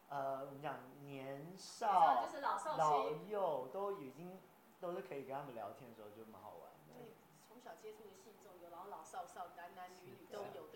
[0.10, 4.40] 呃，我们讲年少、就是老少老幼都已经
[4.80, 6.94] 都是可以跟他们聊天的时候，就蛮好玩的。
[6.94, 7.16] 对，
[7.48, 10.67] 从小接触的信众有老老少少、男男女女都有，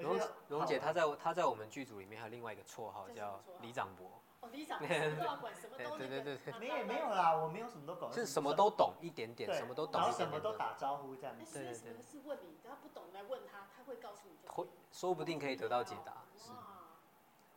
[0.00, 0.20] 对不对？
[0.20, 0.28] 是。
[0.48, 4.20] 蓉蓉姐，她在她在我们剧组里面还有另外一个绰号叫李长博。
[4.40, 11.58] 哦，李长伯什么都要管，什么都对对对对，没有没有啦，我没有什么都懂，是什么都懂一点点，什么都懂，然后什么都打招呼这样子。
[11.58, 12.02] 对对对。
[12.02, 14.48] 是问你，他不懂来问他，他会告诉你。
[14.48, 16.24] 会，说不定可以得到解答。
[16.38, 16.50] 是。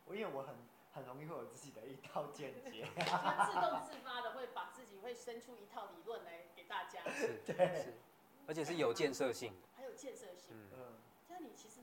[0.04, 0.54] 我因为我很
[0.92, 2.86] 很容易会有自己的一套见解。
[3.00, 7.00] 他自动自发的会把自己会生出一套理论来给大家。
[7.08, 7.94] 是，对，是，
[8.46, 9.68] 而且是有建设性的。
[9.74, 10.54] 还有建设性。
[10.70, 10.98] 嗯。
[11.26, 11.73] 像你其实。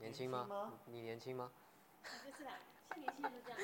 [0.00, 0.72] 年轻吗？
[0.86, 1.50] 你年轻吗？
[2.24, 2.52] 就是啦，
[2.88, 3.58] 像年轻人就这样。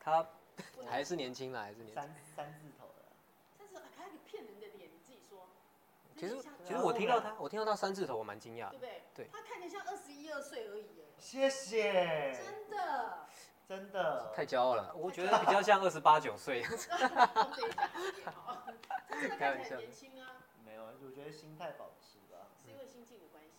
[0.00, 0.26] 他
[0.88, 1.94] 还是年轻啦，还是年轻。
[1.94, 3.04] 三三字头的。
[3.56, 5.48] 三字头还有个骗人的脸，你自己说。
[6.16, 6.36] 其实
[6.66, 8.70] 其实我听到他，我听到他三字头，我蛮惊讶。
[8.70, 9.02] 对不对？
[9.14, 9.28] 对。
[9.32, 11.04] 他看起来像二十一二岁而已耶。
[11.18, 12.36] 谢谢。
[12.44, 13.26] 真的。
[13.68, 14.32] 真的。
[14.34, 16.62] 太骄傲了，我觉得比较像二十八九岁。
[19.38, 19.76] 开玩笑。
[19.76, 20.42] 年轻啊。
[20.64, 22.48] 没有，我觉得心态保持吧。
[22.64, 23.50] 是因为心境的关系。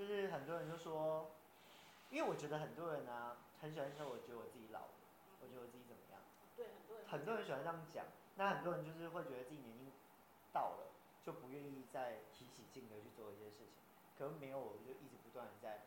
[0.00, 1.28] 就是很多人就说，
[2.08, 4.94] 因为我觉得很多人啊，很喜欢说，我觉得我自己老了，
[5.42, 6.18] 我觉得我自己怎么样？
[6.56, 7.06] 对，很多人。
[7.06, 9.92] 很多人喜欢这样讲，那很多人就是会觉得自己年龄
[10.54, 10.88] 到了，
[11.22, 13.76] 就不愿意再提起劲的去做一些事情。
[14.16, 15.84] 可能没有，我就一直不断的在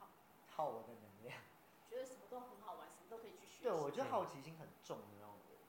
[0.00, 0.08] 耗
[0.50, 1.38] 耗我的能量。
[1.88, 3.62] 觉得什么都很好玩，什么都可以去学。
[3.62, 5.62] 对，我觉得好奇心很重的那种人。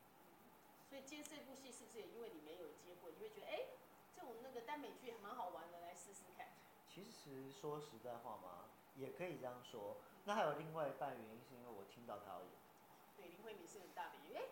[0.90, 3.78] 所以接这部戏是不是也因为你没有接过，你会觉得哎，
[4.16, 5.79] 这种那个耽美剧还蛮好玩的。
[7.10, 9.98] 其实说实在话嘛，也可以这样说。
[10.26, 12.50] 那还有另外一半原因，是因为我听到他要演。
[13.16, 14.38] 对，林慧敏是很大的原因。
[14.38, 14.44] 哎，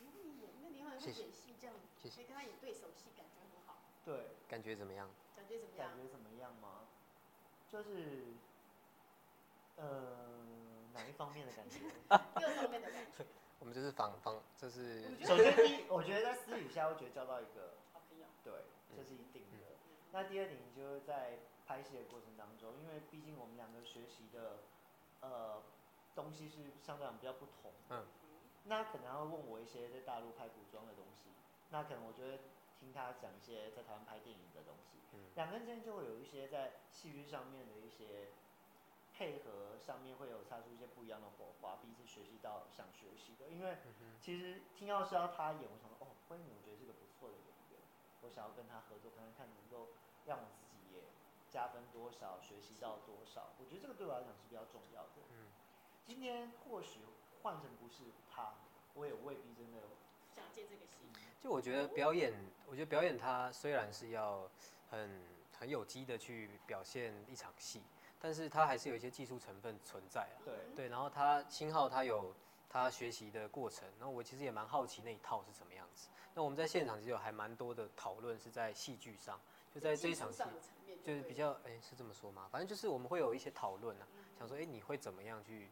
[0.00, 3.78] 林慧敏演，那林慧敏会演戏这样，可以跟他演对手戏，感觉很好。
[4.04, 4.28] 对。
[4.48, 5.08] 感觉怎么样？
[5.36, 5.88] 感觉怎么样？
[5.88, 6.86] 感觉怎么样吗？
[7.68, 8.24] 就是，
[9.76, 11.78] 嗯、呃，哪一方面的感觉？
[12.08, 13.24] 各方面的感觉。
[13.60, 18.52] 我们就是仿仿，这是首先第一，我觉得在私底下会觉得交到一个好朋友，对，
[18.96, 19.69] 这是一定的。
[20.12, 24.64] 那第二点就是在拍戏的过程当中，因为毕竟我们两个学习的
[25.20, 25.62] 呃
[26.14, 28.06] 东西是相对比较不同，嗯，
[28.64, 31.30] 那可能要问我一些在大陆拍古装的东西，
[31.70, 32.40] 那可能我就会
[32.78, 38.28] 听他讲一些在台湾拍电影的东西，嗯，两个人之间就会有一些在戏剧上面的一些。
[39.12, 43.50] 配合上面会有擦出一些不一样的火花，彼此学习到想学习的。
[43.50, 43.76] 因为
[44.18, 47.36] 其实听到是要他演，我想说哦，辉敏我觉得是个不错的
[48.22, 49.88] 我想要跟他合作，看看看能够
[50.26, 51.04] 让我自己也
[51.48, 53.52] 加分多少，学习到多少。
[53.58, 55.22] 我觉得这个对我来讲是比较重要的。
[55.30, 55.46] 嗯，
[56.06, 57.00] 今天或许
[57.42, 58.54] 换成不是他，
[58.94, 59.78] 我也未必真的
[60.34, 61.08] 想接这个戏。
[61.42, 62.32] 就我觉得表演，
[62.66, 64.50] 我觉得表演它虽然是要
[64.90, 65.22] 很
[65.58, 67.82] 很有机的去表现一场戏。
[68.22, 72.34] 但是它还是有一些技术成分存在啊，对对，然后他星浩他有
[72.68, 76.10] 他学习的过程，然后我其实也蛮好奇那一套是什么样子。
[76.40, 79.38] 那我们在现场其实有还蛮多的讨论是在戏剧上，
[79.74, 80.42] 就在这一场戏，
[81.04, 82.48] 就是比较哎是这么说吗？
[82.50, 85.68] 反正就是我们会有一些讨论啊，想说哎你会怎么样去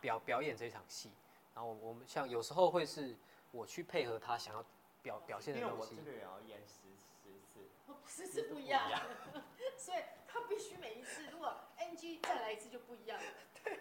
[0.00, 1.12] 表表演这场戏？
[1.54, 3.14] 然后我们像有时候会是
[3.52, 4.64] 我去配合他想要
[5.02, 5.94] 表表现的东西。
[5.94, 7.60] 因为我这个人要演十十次，
[8.04, 8.90] 十次不一样，
[9.78, 11.54] 所以他必须每一次如果。
[11.78, 13.24] NG 再来一次就不一样了。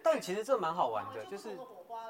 [0.04, 1.58] 但其实这蛮好玩的，就是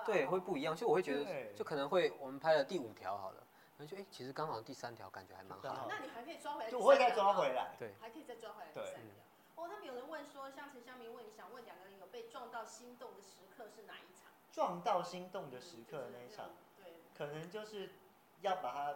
[0.06, 3.47] 对会不一样，所以我会觉得就可能会我们拍了第五条好了，
[3.78, 5.88] 然后就哎其实刚好第三条感觉还蛮好。
[5.88, 6.70] 那你还可以抓回来。
[6.72, 7.76] 就我会再抓回来。
[7.78, 7.94] 对。
[8.02, 9.24] 还可以再抓回来第三条。
[9.56, 14.32] 哦，他们有人问说，像陈香明问，想问两个人有被撞到心动的时刻是哪一场？
[14.52, 17.92] 撞到心动的时刻的那一场，对，可能就是
[18.42, 18.96] 要把他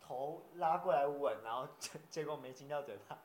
[0.00, 1.68] 头拉过来吻，然后
[2.10, 3.18] 结果没亲到嘴巴。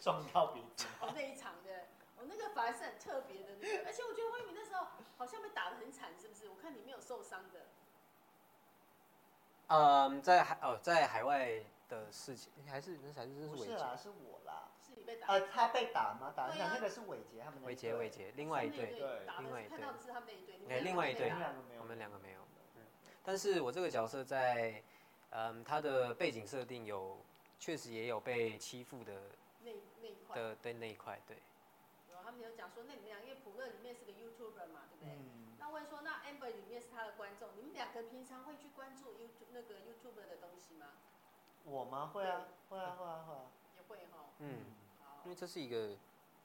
[0.00, 0.86] 撞到鼻子。
[1.00, 4.86] 哦，那一场的，哦，那个反而是很特别的那个，而且我觉得辉敏那时候
[5.18, 6.48] 好像被打的很惨，是不是？
[6.48, 7.66] 我看你没有受伤的。
[9.68, 13.64] 嗯，在海哦，在海外的事情还是那才是是伟杰。
[13.66, 14.68] 不是啦，是我啦。
[14.80, 15.26] 是你被打。
[15.26, 16.32] 呃，他被打吗？
[16.36, 17.62] 打一下，那个是伟杰他们。
[17.64, 18.94] 伟杰，伟杰，另外一队。
[18.94, 19.70] 对，另外一队。
[19.70, 20.54] 看到的是他们那一队。
[20.68, 21.32] 哎，另外一队。
[21.80, 22.40] 我们两个没有。
[22.76, 22.82] 嗯。
[23.24, 24.80] 但是我这个角色在，
[25.30, 27.18] 嗯，他的背景设定有，
[27.58, 29.12] 确实也有被欺负的
[29.64, 30.36] 那那一块。
[30.40, 31.36] 的对那一块对，
[32.08, 35.12] 有他们有讲说，那你们俩因为普乐里面是个 YouTuber 嘛，对不对？
[35.12, 35.35] 嗯。
[35.66, 40.86] 那问说，那 Amber 里面是他的观众，你们两个平常会去关注 YouTube 那个 YouTuber 的东西吗？
[41.64, 42.12] 我吗？
[42.14, 43.50] 会啊，会啊，会啊，会啊。
[43.74, 44.26] 也会哈。
[44.38, 44.60] 嗯。
[45.24, 45.96] 因为这是一个，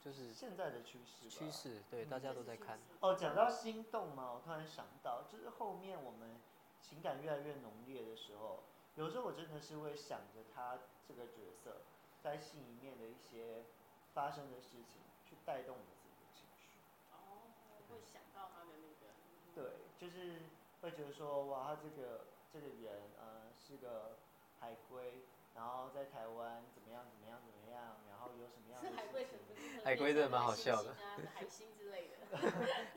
[0.03, 1.29] 就是现在的趋势。
[1.29, 2.79] 趋势，对，大家都在看。
[2.99, 6.41] 哦，讲到心动嘛，我突然想到，就是后面我们
[6.81, 8.63] 情感越来越浓烈的时候，
[8.95, 11.81] 有时候我真的是会想着他这个角色
[12.23, 13.65] 在戏里面的一些。
[14.13, 16.75] 发生的事情去带动我自己的情绪。
[17.15, 17.47] 哦，
[17.87, 19.15] 会想到他的那个。
[19.55, 20.41] 对，就是
[20.81, 24.17] 会觉得说，哇，他这个这个人，呃，是个
[24.59, 25.21] 海归，
[25.53, 28.89] 然后在台湾怎么样怎么样怎么样，然后有什么样的。
[28.89, 29.85] 是海龟什么？
[29.85, 30.95] 海龟真的蛮好笑的。
[31.35, 32.17] 海星之类的。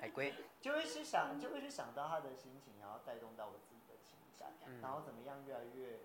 [0.00, 0.32] 海龟。
[0.62, 6.00] 就会去想，就会去想到他的心情，然后带动到我自己的情感，嗯、然后怎么样越来越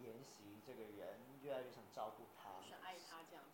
[0.00, 2.48] 怜惜这个人，越来越想照顾他。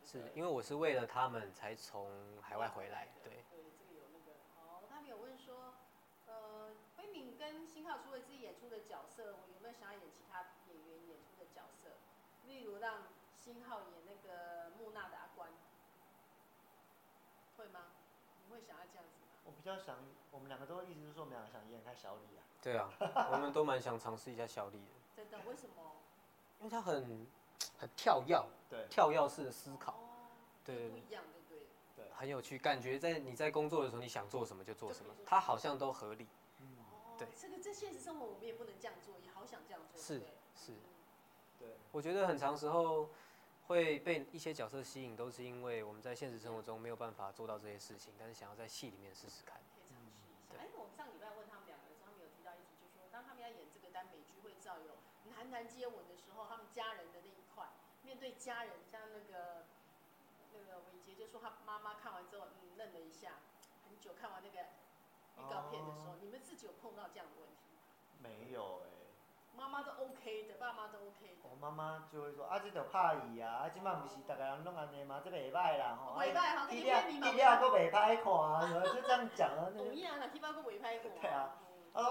[0.06, 3.44] 是因为我是为了他们才从海外回来，对。
[3.50, 4.38] 对，这个有那个。
[4.54, 5.74] 好，他们有问说，
[6.26, 11.96] 呃，辉敏跟星浩除了自己演出的角色，我有没有想要演其他演员演出的角色？
[12.44, 13.04] 例如让
[13.42, 15.48] 星浩演那个木讷的阿关，
[17.56, 17.86] 会吗？
[18.44, 19.32] 你会想要这样子吗？
[19.44, 19.96] 我比较想，
[20.30, 22.44] 我们两个都意思是说，我们两个想演他小李啊。
[22.60, 22.92] 对啊，
[23.32, 24.92] 我们都蛮想尝试一下小李的。
[25.16, 25.38] 真的？
[25.48, 25.96] 为什么？
[26.58, 27.26] 因为他很。
[27.78, 29.98] 很跳跃，对，跳跃式的思考，
[30.66, 31.18] 对对对，
[31.96, 36.28] 对，很有趣，感觉在你在工作的时候，你想做什么就做什么，他好像都合理，嗯，
[37.26, 40.20] 对，这个在现实生活我们也不能这样做，也好想这样做，是
[40.54, 40.72] 是，
[41.58, 43.10] 对，我觉得很长时候
[43.66, 50.64] 会被一些角色吸引，都是因为我们在现实生活中没有办法做到这些事情，但是想要在戏里面试试看，可以尝试一下。
[50.64, 54.98] 哎，我们上礼拜问他们两个的时候，他们有提到一题，就是说当他们要演这个耽美剧会照有
[55.30, 57.68] 男男接吻的时候，他们家人的那一块。
[58.02, 59.66] 面对家人，像那个
[60.52, 63.38] 那个伟杰就说他妈妈看完之后，嗯，愣了一下，
[63.86, 64.66] 很久看完那个
[65.40, 67.80] 预告片的时候，你们自己有碰到这样的问题吗？
[68.20, 68.86] 没有哎，
[69.56, 71.48] 妈妈都 OK 的，爸妈都 OK 的。
[71.48, 75.20] 我妈妈就会说啊，这得拍伊啊，啊，这摆不是大家拢安尼吗？
[75.24, 76.18] 这袂歹啦吼。
[76.20, 79.70] 袂歹哈，你了你了，佫袂歹看， 就这样讲啊。
[79.74, 81.10] 同意啊，那起码佫袂歹看。
[81.20, 81.56] 对啊，
[81.92, 82.02] 啊，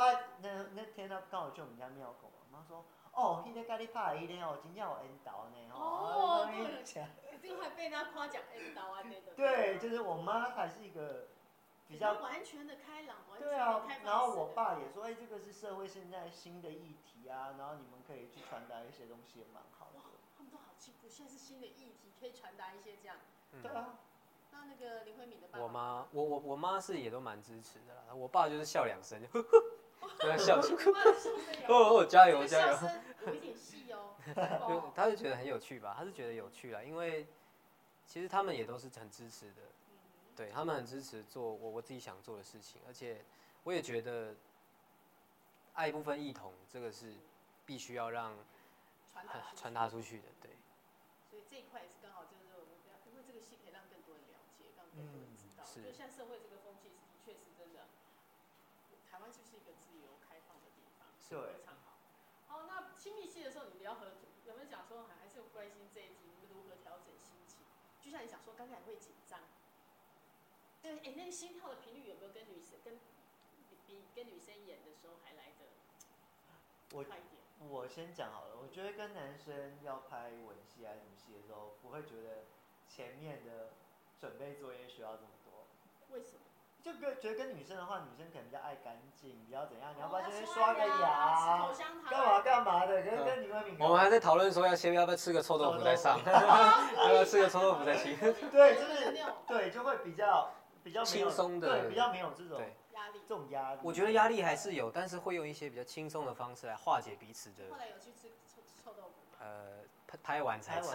[0.41, 2.83] 那那天他刚好去我们家庙口，妈说。
[3.11, 6.45] 哦，迄个甲你拍伊咧哦，真正有缘投呢哦。
[6.45, 9.33] 哦，对，一定会被人家夸奖缘投啊那种。
[9.35, 11.27] 对，就是我妈还是一个
[11.89, 19.99] 比较完全的开朗，完全对啊，然后我爸也说，哎、欸，这个是社会现在新的议题啊，然后你们可以去传达一些东西，也蛮好的。
[20.37, 23.17] 他们都好进步，现在是新的议题，可以传达一些这样。
[23.53, 23.97] 嗯、对啊。
[24.51, 30.75] 那那个林慧敏的爸爸，我妈，我我我妈是也都蛮支持的啦，我爸就是笑两声，呵呵，对，笑出，
[31.67, 32.77] 哦 哦，加油加油。
[33.25, 34.15] 有一点戏哦。
[34.69, 37.27] 就他就觉得很有趣吧，他是觉得有趣啦，因为
[38.05, 39.63] 其实他们也都是很支持的。
[40.39, 43.25] 对，他们很支持做我我自己想做的事情，而且
[43.67, 44.33] 我也觉得
[45.73, 47.11] 爱不分异同，这个是
[47.65, 48.31] 必须要让
[49.57, 50.31] 传达出去的。
[50.39, 50.55] 对。
[51.29, 52.79] 所以这一块也是刚好就是我们
[53.11, 55.67] 因为这个戏可以让更多人了解，让更多人知道。
[55.67, 57.83] 就现在社会这个风气的确是真的，
[59.11, 61.99] 台湾就是一个自由开放的地方，非常好。
[62.47, 64.15] 好，那亲密戏的时候，你们要和
[64.47, 67.59] 有没有讲说还还是有关心这一集，你们如何调整心情？
[67.99, 69.43] 就像你讲说，刚才会紧张。
[70.81, 72.99] 对，哎，那个心跳的频率有没有跟女生跟
[73.87, 75.65] 比跟女生演的时候还来得
[76.89, 77.41] 快一点？
[77.59, 82.45] 我我先讲好了，我觉得跟男生要拍吻戏还是什么戏的时候，不会觉得
[82.87, 83.73] 前面的
[84.19, 85.67] 准备作业需要这么多。
[86.15, 86.39] 为什么？
[86.81, 89.93] 就跟觉得跟女生的话，女生可能比较爱干净，比较怎样？
[89.93, 91.69] 你要不要先刷个牙？
[92.09, 93.03] 干嘛干嘛的？
[93.03, 93.75] 跟跟你们敏。
[93.77, 98.15] 我们还在讨论说要先要不要吃个臭豆腐再上， 要不要吃个臭豆腐再亲？
[98.49, 99.11] 对，就是
[99.45, 100.49] 对，就会比较。
[100.89, 102.59] 比较轻松的，对，比较没有这种
[102.93, 103.79] 压力，这种压力。
[103.83, 107.69] 我觉得压力还是有，但是会用一些比较轻松的方式来化解彼此的。
[107.69, 109.37] 后来有去吃臭臭豆腐吗？
[109.39, 110.89] 呃，拍拍完才吃，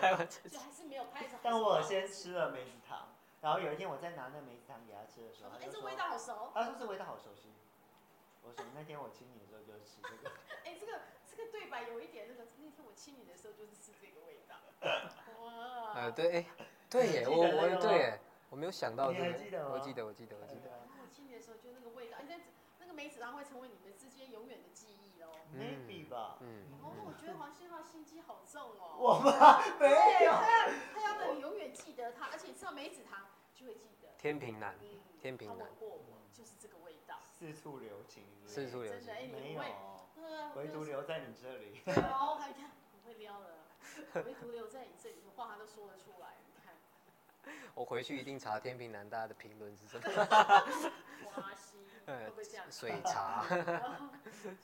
[0.00, 0.48] 拍完才吃。
[0.48, 1.26] 就还是没有拍。
[1.42, 3.08] 但我先吃了梅子糖，
[3.42, 6.50] 然后有一天我在拿那梅子糖给他吃的时候，哎，这味道好熟。
[6.54, 7.52] 他说这味道好熟悉。
[8.40, 10.34] 我说那天我亲你的时候就吃这个。
[10.64, 14.56] 哎，这个这个对白有一点那个，那天我亲你的时候就是吃这个味道。
[15.44, 15.92] 哇。
[15.94, 16.46] 呃，对，哎，
[16.88, 18.20] 对耶，我我对耶。
[18.54, 20.70] 我没有想到这个，我记得，我记得，我记得。
[21.02, 22.38] 我亲你的时候，就那个味道，那
[22.78, 25.34] 那个梅子糖会成为你们之间永远的记忆哦。
[25.52, 26.38] Maybe 吧。
[26.38, 26.62] 嗯。
[26.80, 28.94] 哦，我觉得黄信浩心机好重哦。
[28.96, 29.58] 我吗？
[29.82, 29.90] 没
[30.24, 30.30] 有。
[30.30, 33.26] 他他要让你永远记得他，而且吃到梅子糖
[33.56, 34.06] 就会记得。
[34.18, 34.78] 天平男，
[35.20, 35.66] 天平男。
[35.80, 37.18] 过我，就是这个味道。
[37.24, 38.22] 四处留情。
[38.46, 39.10] 四处留情。
[39.32, 39.62] 没有。
[40.54, 41.82] 唯独留在你这里。
[41.88, 43.48] 哦，还看，不会撩了。
[44.24, 46.36] 唯独留在你这里，话他都说得出来。
[47.74, 50.24] 我回去一定查天平男大家的评论是什么。
[51.32, 52.70] 花心， 会不会这样？
[52.70, 53.44] 水茶。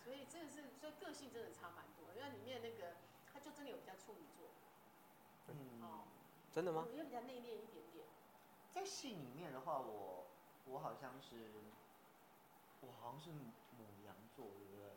[0.04, 2.14] 所以这个是，所以个性真的差蛮多。
[2.16, 2.94] 因为里面那个，
[3.32, 4.48] 他就真的有比较处女座。
[5.48, 5.82] 嗯。
[5.82, 6.04] 哦。
[6.52, 6.84] 真的吗？
[6.86, 8.04] 我觉得比较内敛一点点。
[8.72, 10.26] 在戏里面的话，我
[10.66, 11.50] 我好像是，
[12.80, 14.90] 我好像是母羊座，对不对？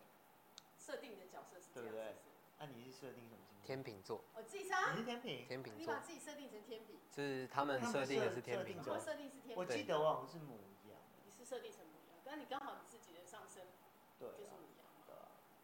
[0.77, 2.15] 设定的角色是这样，对不对？
[2.59, 3.52] 那你是设定什么？
[3.63, 10.59] 天秤座，我自己猜，你是天秤，天秤座，你把自己设定成天秤，是他们设定的是天秤座，设定是天秤，我记得我好像是母
[10.89, 13.63] 羊，你是设定成母羊，但你刚好你自己的上升，
[14.19, 14.85] 对，就是母羊。
[15.07, 15.13] 的。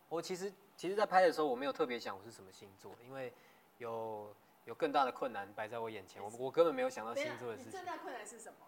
[0.07, 3.33] 我其实其实，在拍的时候，我没有特别想我是什么星座，因为
[3.77, 4.33] 有
[4.65, 7.71] 有更大的困难摆在我眼前，我我根本没有想到星座的事情。
[7.71, 8.59] 最大困难是什么？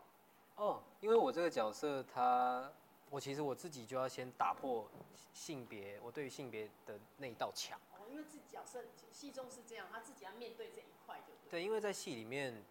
[0.55, 2.69] 哦，因为我这个角色，他，
[3.09, 4.87] 我其实我自己就要先打破
[5.33, 7.79] 性别，我对于性别的那一道墙。
[8.11, 11.49] 因为自己角色戏中是这样，他自己要面对这一块，就对？
[11.51, 12.61] 对，因为在戏里面，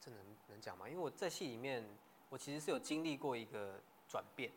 [0.00, 0.18] 这能
[0.48, 0.88] 能讲吗？
[0.88, 1.86] 因为我在戏里面，
[2.30, 3.78] 我其实是有经历过一个
[4.08, 4.50] 转变，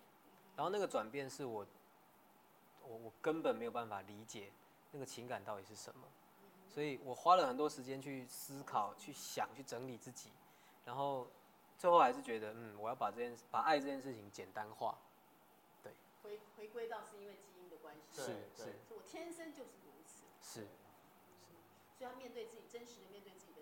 [0.55, 1.65] 然后那个转变是我，
[2.87, 4.51] 我我根本没有办法理解
[4.91, 6.07] 那个情感到底是什么，
[6.69, 10.31] 所以我花了很多时间去思考、去想、去整理自己，
[10.85, 11.27] 然后
[11.77, 14.97] 最后还是觉得，嗯，我要把这件把爱这件事情简单化，
[15.83, 15.91] 对，
[16.23, 18.25] 回回归到是因为基因的关系，是
[18.55, 18.75] 是，是。
[18.89, 19.80] 我天生就是。
[20.51, 20.67] 是，
[21.95, 23.61] 所以要面对自己，真实的面对自己的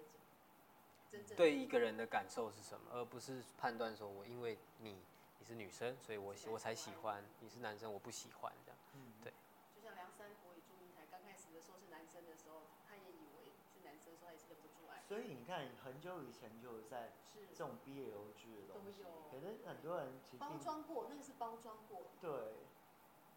[1.12, 4.98] 真正对一个人的感受是什么，而不是判断说我因为你
[5.38, 8.78] 你是女生，所以我我才喜欢，你是男生我不喜欢这样，
[9.22, 9.32] 对。
[9.76, 15.06] 就像梁山伯与祝英台刚开始的时候是男生的时候，他也以为是男生，所以他也是忍不住爱。
[15.06, 17.14] 所以你看，很久以前就在
[17.54, 22.10] 这种 BL 剧的东西，可能很多人其实包装过，那个是包装过。
[22.20, 22.66] 对。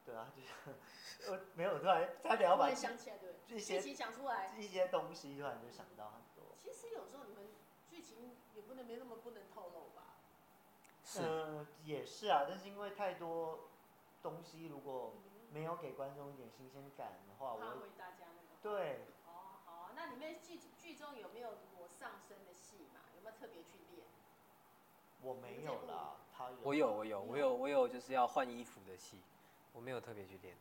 [0.04, 6.56] 对啊，就是呃没有突然差点要把想起来对，一些剧情讲出来，一些东西突然就想到很多。
[6.58, 7.48] 其实有时候你们
[7.88, 10.16] 剧情也不能没那么不能透露吧？
[11.04, 13.68] 是，呃，也是啊，但是因为太多
[14.22, 15.14] 东西，如果
[15.52, 19.00] 没有给观众一点新鲜感的话，我会大家那个对。
[19.26, 23.00] 哦，好啊，那里面剧剧中有没有我上身的戏嘛？
[23.14, 24.06] 有没有特别去练？
[25.20, 26.56] 我没有啦，他有。
[26.62, 29.20] 我有，我有，我有，我有，就是要换衣服的戏。
[29.72, 30.56] 我没有特别去练，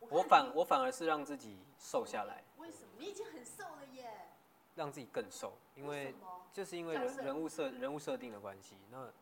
[0.00, 2.42] 我反我反而是让自己瘦下来。
[2.56, 2.88] 为什么？
[2.98, 4.28] 你已经很瘦了耶。
[4.74, 6.14] 让自己更瘦，因为
[6.52, 8.76] 就是因为人人物设人物设定的关系。
[8.92, 9.12] 那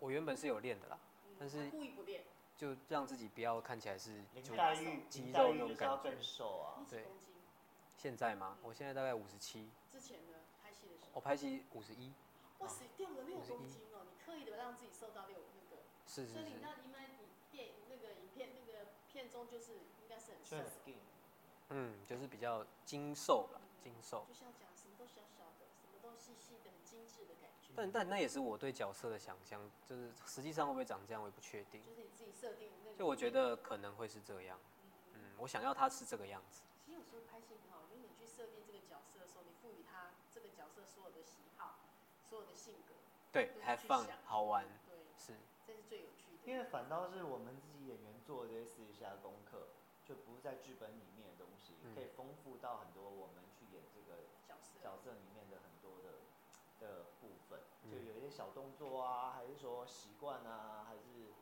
[0.00, 2.24] 我原本是有练的啦，嗯、但是故意不练，
[2.56, 6.82] 就让自己不要看起来是林黛玉，林黛玉就是要更瘦啊。
[6.90, 7.06] 对，
[7.96, 8.58] 现在吗？
[8.60, 9.70] 我现在大概五十七。
[9.88, 10.38] 之前呢？
[10.60, 11.10] 拍戏的时候。
[11.14, 12.12] 我拍戏五十一。
[12.58, 14.02] 哇塞，掉了六公斤哦！
[14.10, 15.82] 你刻意的让自己瘦到六那个。
[16.06, 16.56] 是是是。
[19.16, 20.56] 片中就是应该是很瘦。
[21.70, 24.26] 嗯，就是比较精瘦了，精瘦。
[24.28, 27.72] 就像讲什么都小小的，什么都细细的，很精致的感觉。
[27.74, 31.82] 但但那也是我对角色的想象，就是实际上会不会长这样，我也不确定。
[31.82, 34.60] 就是你自己设定的那我觉得可能会是这样，
[35.14, 36.60] 嗯，我想要他是这个样子。
[36.84, 41.80] 其实有时候拍戏很好，因为你去设定这个角色的时候，你赋予他这个角色所有的喜好、
[42.28, 42.94] 所有的性格，
[43.32, 45.34] 对，还放好玩，对，是，
[45.66, 46.25] 这是最有趣的。
[46.46, 49.66] 因为反倒是我们自己演员做的这些私底下的功课，
[50.04, 56.22] 就不是在剧本里面的东西，嗯、可以丰富到很多我们去演这个角色角色里面的很多的
[56.78, 57.58] 的部分，
[57.90, 61.34] 就有一些小动作啊，还是说习惯啊，还是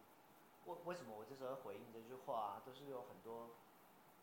[0.65, 3.51] 为为什么我这时候回应这句话，啊都是有很多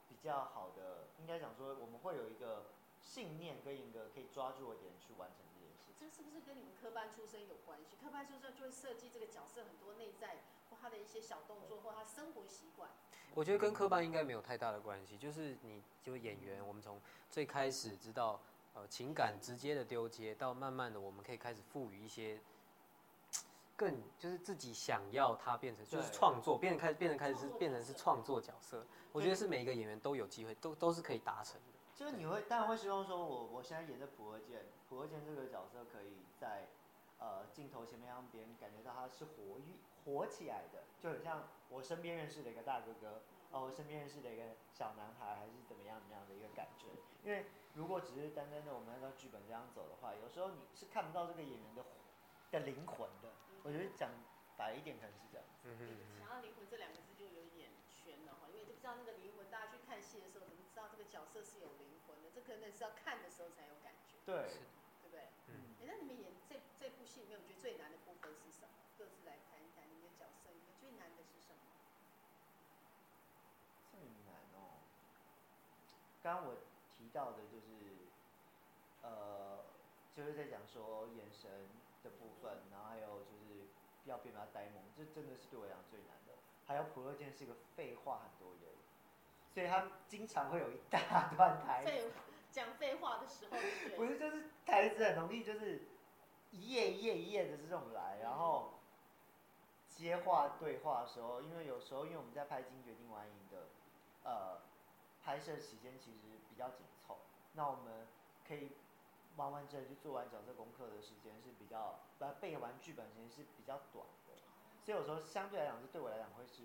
[0.10, 5.94] 比较好的，应该讲说我们会有一个信念跟一个可以抓住的点去完成这件事。
[6.00, 7.96] 这是不是跟你们科班出身有关系？
[8.02, 12.90] 科班出身就会设计这个角色很多内在或他的一些小动作或他生活习惯。
[13.34, 18.42] 我觉得跟科班应该没有太大的关系，就是你就演员，我们从最开始知道
[18.74, 22.42] 呃情感直接的丢接，到慢慢的我们可以开始赋予一些
[23.78, 28.86] 更就是自己想要他变成就是创作，变成开始变成开始是变成是创作角色。
[29.14, 31.68] 我觉得是每一个演员都有机会，都都是可以达成的。
[31.96, 36.68] 就是你会当然会希望说我，我我现在演的普二健，普二健这个角色可以在
[37.20, 39.76] 呃镜头前面让别人感觉到他是活跃
[40.06, 43.22] 活起来的，就很像我身边认识的一个大哥哥，
[43.52, 46.88] 哦，我身边认识的一个小男孩，还是怎么样怎么样的一个感觉。
[47.24, 47.46] 因为
[47.76, 51.86] 如果只是单单的我们按照剧本这样走的话，有时候你是看不到这个演员的
[52.52, 53.30] 的灵魂的。
[53.64, 54.10] 我觉得讲
[54.58, 55.46] 白一点可能是这样。
[55.64, 55.82] 嗯哼。
[56.18, 62.32] 想要灵魂这两个字就有一点悬了哈，因为就不知道那个灵魂，大家去看戏的时候怎么知道这个角色是有灵魂的？
[62.34, 64.18] 这可能是要看的时候才有感觉。
[64.26, 64.50] 对。
[65.02, 65.30] 对不对？
[65.48, 65.78] 嗯。
[65.82, 68.74] 哎，那你们演这这部戏里面，我觉得最难的部分是什么？
[68.98, 71.62] 各自来谈一谈你们的角色，你们最难的是什么？
[73.92, 74.82] 最难哦。
[76.24, 76.56] 刚刚我
[76.98, 77.96] 提到的就是，
[79.02, 79.60] 呃，
[80.14, 81.50] 就是在讲说眼神
[82.04, 83.68] 的部分，然后还有就是
[84.06, 86.34] 要变得呆萌，这真的是对我来讲最难的。
[86.68, 88.72] 还有普乐健是一个废话很多人，
[89.54, 92.12] 所以他经常会有一大段台词。
[92.52, 93.58] 讲废话的时候，
[93.96, 95.88] 不是就是台词很容易就是
[96.52, 98.74] 一页一页一页的这种来，然后
[99.88, 103.68] 接话对话的时候，因为有时候因为我们在拍《金决定完影》的
[104.24, 104.61] 呃
[105.24, 107.18] 拍摄时间其实比较紧凑，
[107.54, 108.08] 那我们
[108.48, 108.72] 可以
[109.38, 114.34] 完完整整去做完角色功课的时间是比较，呃背完剧本时间是比较短的，
[114.84, 116.64] 所以有时候相对来讲是对我来讲会是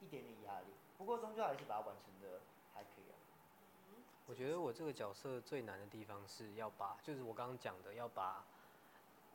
[0.00, 2.40] 一点点压力，不过终究还是把它完成的
[2.74, 3.16] 还可以啊。
[4.26, 8.44] 我觉得我这个角色最难的地方是要把，就是我刚刚讲的，要把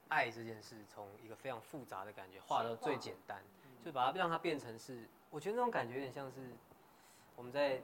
[0.09, 3.43] 爱这件事从一个非常复杂的感觉画到最简单，
[3.83, 6.51] 就把它让它变成是，我觉得那种感觉有点像是
[7.35, 7.81] 我们在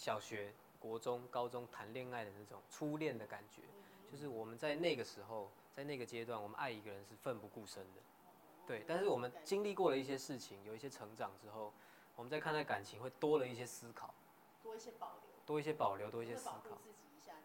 [0.00, 3.60] 小学、国中、高中谈恋爱的那种初恋的感觉，
[4.10, 8.00] 就是我们在那个时候，在那个阶段，我们爱一个人是奋不顾身的，
[8.66, 8.82] 对。
[8.88, 11.70] 但是我们经历过了一些事情，有一些成长之后，
[12.16, 14.14] 我们在看待感情会多了一些思考，
[14.62, 15.30] 多一些保留。
[15.44, 16.78] 多一些保留，多一些思考。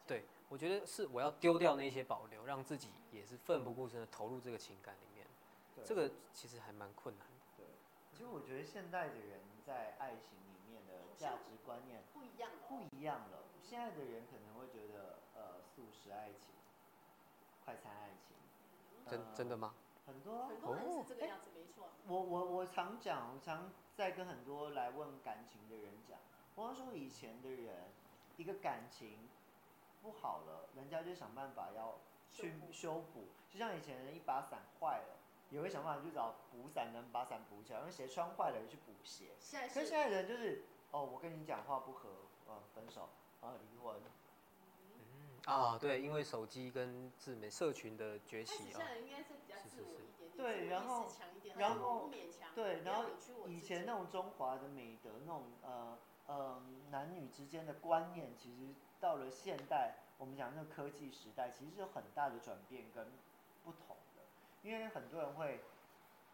[0.08, 5.28] 对，我觉得是我要丢掉那些保留，让自己也是奋不顾身的投入这个情感里面。
[5.84, 7.34] 这个其实还蛮困难的。
[7.58, 7.66] 对，
[8.14, 10.40] 其实我觉得现代的人在爱情
[11.18, 12.58] 价值观念不一样了。
[12.68, 13.44] 不一样了。
[13.62, 16.54] 现在的人可能会觉得，呃，速食爱情、
[17.64, 18.36] 快餐爱情。
[19.10, 19.74] 真真的吗？
[20.06, 21.90] 很多很多人是这个样子，没错。
[22.08, 26.20] 我我我常讲，我常在跟很多来问感情的人讲。
[26.56, 27.90] 我说以前的人，
[28.38, 29.28] 一个感情
[30.02, 31.98] 不好了，人家就想办法要
[32.32, 33.26] 去修补。
[33.52, 35.18] 就像以前人一把伞坏了，
[35.50, 37.80] 也会想办法去找补伞能把伞补起来。
[37.80, 39.32] 因为鞋穿坏了，就去补鞋。
[39.74, 40.64] 可是现在人就是，
[40.96, 42.08] 哦，我跟你讲话不合，
[42.48, 43.10] 呃，分手，
[43.42, 43.96] 然后离婚。
[44.80, 48.78] 嗯啊，对，因为手机跟自媒社群的崛起啊。
[48.78, 51.12] 现在应该是比较自我一点点，对，然后
[51.58, 52.10] 然后
[52.56, 53.04] 对，然后
[53.48, 55.98] 以前那种中华的美德那种呃。
[56.28, 63.06] 嗯，男女之间的观念其实到了现代，我们讲那个科技时代，其实是有很大的转变跟
[63.64, 64.24] 不同的。
[64.64, 65.62] 因为很多人会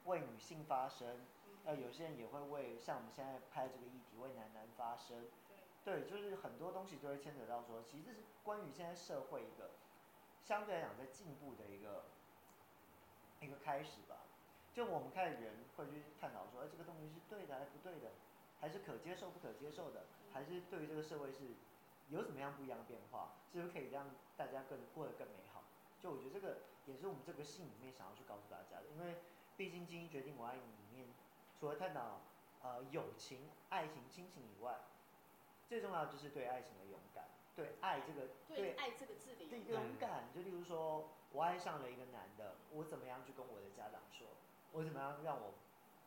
[0.06, 1.20] 为女性发声，
[1.66, 5.26] 呃，有些人也会为像我们现在拍这个议题为男男发声。
[5.84, 9.72] 对，就是很多东西都会牵扯到说，其实是关于现在社会一个
[10.44, 12.06] 相对来讲在进步的一个
[13.40, 14.18] 一个开始吧。
[14.74, 18.12] 就我们看人会去探讨说，哎，这个东西是对的还是不对的，
[18.60, 21.56] 还是可接受不可接受的，还是对于这个社会是
[22.10, 25.64] 有什么样不一样的变化，是不是可以让大家更过得更美好？
[26.00, 29.18] 就我觉得这个也是我们这个戏里面想要去告诉大家的，因为
[29.58, 31.08] 毕竟《精英决定我爱你》里面
[31.62, 32.22] 除了探讨
[32.64, 34.80] 呃友情、爱情、亲情以外，
[35.70, 40.24] 最重要的就是对爱情的勇敢，对爱这个对，对爱这个字的勇敢。
[40.34, 44.26] 就例如说，我爱上了一个男的，我怎么样去跟我的家长说？
[44.72, 45.54] 我怎么样让我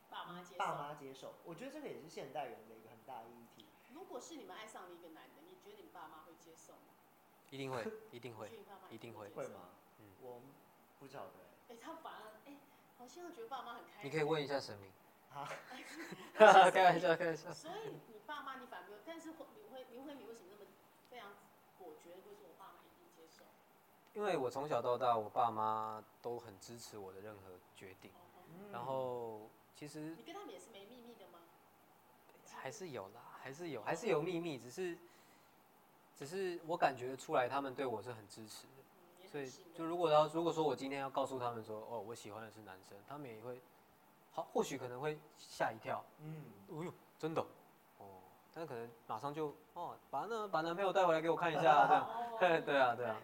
[0.09, 0.57] 爸妈接受？
[0.57, 1.35] 爸妈接受？
[1.45, 3.65] 我觉得这个也是现代人的一个很大的议题。
[3.93, 6.91] 如果是你们爱上了一个男的，你觉得你爸妈会接受吗？
[7.49, 7.81] 一定会，
[8.11, 8.51] 一定会，
[8.89, 9.69] 一定会，会吗？
[9.99, 10.41] 嗯，我
[10.99, 11.31] 不晓得。
[11.69, 12.57] 哎，他反而哎，
[12.97, 14.03] 好像觉得爸妈很开心。
[14.03, 14.91] 你可以问一下神明。
[15.35, 15.45] 啊，
[16.71, 17.51] 开玩笑，开玩笑。
[17.51, 19.37] 所以你爸妈你反而没有，但是林
[19.71, 20.65] 慧林慧你为什么那么
[21.09, 21.29] 非常
[21.77, 23.43] 果决的会说，我爸妈一定接受？
[24.13, 28.11] 因为我从小到大，我爸妈都很支持我的任何决定。
[28.47, 31.39] 嗯、然后其实你跟他们也是没秘密的吗？
[32.55, 34.97] 还是有啦，还是有，还是有秘密，只是
[36.15, 38.67] 只是我感觉出来他们对我是很支持
[39.29, 43.59] 所以就如果要如果说我今天要告诉他们说，哦，我喜欢的是男生，他们也会。
[44.35, 47.41] 好，或许可能会吓一跳，嗯，哦呦，真的，
[47.99, 48.19] 哦，
[48.53, 53.15] 但是可能马上就哦，把那把男朋友带回来给我看一下，这样，哦、 对啊，对啊，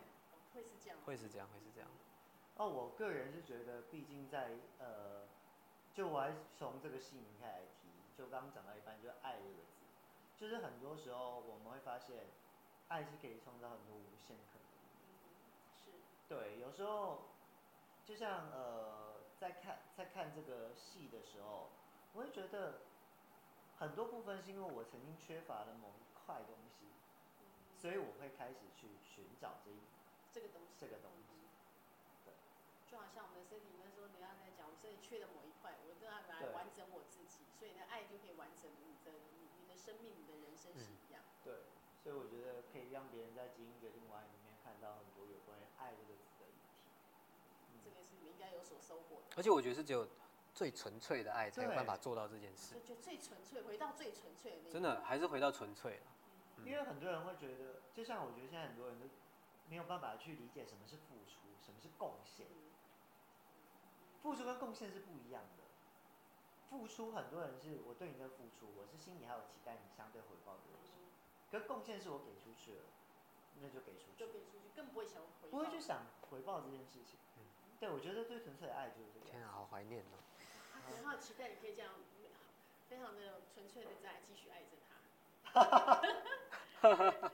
[0.56, 1.90] 会是这样，会是这样，会是这样。
[2.56, 5.28] 哦，我个人是觉得，毕竟在呃，
[5.94, 9.84] 就我还是从这个戏名开始提，就刚刚讲到一半，就是爱这个字，
[10.38, 12.28] 就是很多时候我们会发现，
[12.88, 14.64] 爱是可以创造很多无限可能。
[15.84, 15.92] 是。
[16.30, 17.24] 对，有时候
[18.06, 19.12] 就像呃。
[19.42, 21.72] 在看在看这个戏的时候，
[22.14, 22.82] 我会觉得
[23.80, 26.86] 很多部分是因为我曾经缺乏了某一块东西，
[27.82, 29.82] 所以我会开始去寻找这一
[30.32, 30.78] 这个东西。
[30.78, 31.34] 这个东西，
[32.24, 32.38] 对。
[32.86, 41.26] 就好像我们的身体里面说，你要在讲我身体缺的某一块，我都要来完整我自己，所以呢，爱就可以完整你的你你的生命，你的人生是一样。
[41.44, 41.66] 对，
[41.98, 46.30] 所以我觉得可以让别人在基因决定我爱里面看到很多有关于爱这个词。
[49.36, 50.08] 而且我觉得是只有
[50.54, 52.76] 最纯粹的爱才有办法做到这件事。
[52.86, 54.72] 就最纯粹，回到最纯粹的那个。
[54.72, 56.04] 真的还是回到纯粹了。
[56.58, 56.66] 嗯。
[56.66, 59.06] 因为很多人会觉得，就像我觉得现在很多人都
[59.70, 62.46] 没有办法去理解什么是付出，什么是贡献。
[64.22, 65.64] 付出跟贡献是不一样的。
[66.70, 70.92] 付出很多人是我对你的付出，我是心里还有期待你相对回报的东西。
[71.50, 72.84] 可是贡献是我给出去了，
[73.60, 74.18] 那就给出去。
[74.18, 75.58] 就给出去，更不会想回报。
[75.58, 77.20] 不会去想回报这件事情。
[77.82, 79.26] 对，我觉得最纯粹的爱就是这个。
[79.26, 80.22] 天啊，好怀念哦。
[80.72, 81.96] 他可能好期待你可以这样，
[82.88, 86.00] 非常的纯粹的在继续爱着他。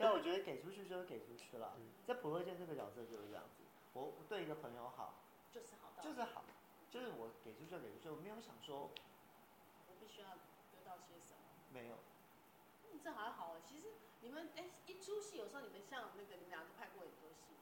[0.00, 1.76] 但我觉得给出去就是给出去了。
[2.06, 5.20] 在普乐健这个角色就是这样子，我对一个朋友好，
[5.52, 6.44] 就是好，就是好，
[6.90, 8.88] 就是我给出去就给出去，我没有想说，
[9.86, 11.44] 我必须要得到些什么。
[11.74, 11.98] 没有。
[12.90, 13.60] 嗯，这还好啊。
[13.62, 13.88] 其实
[14.22, 17.52] 你们哎，一出戏有时候你们像那个你们俩都拍过很多戏，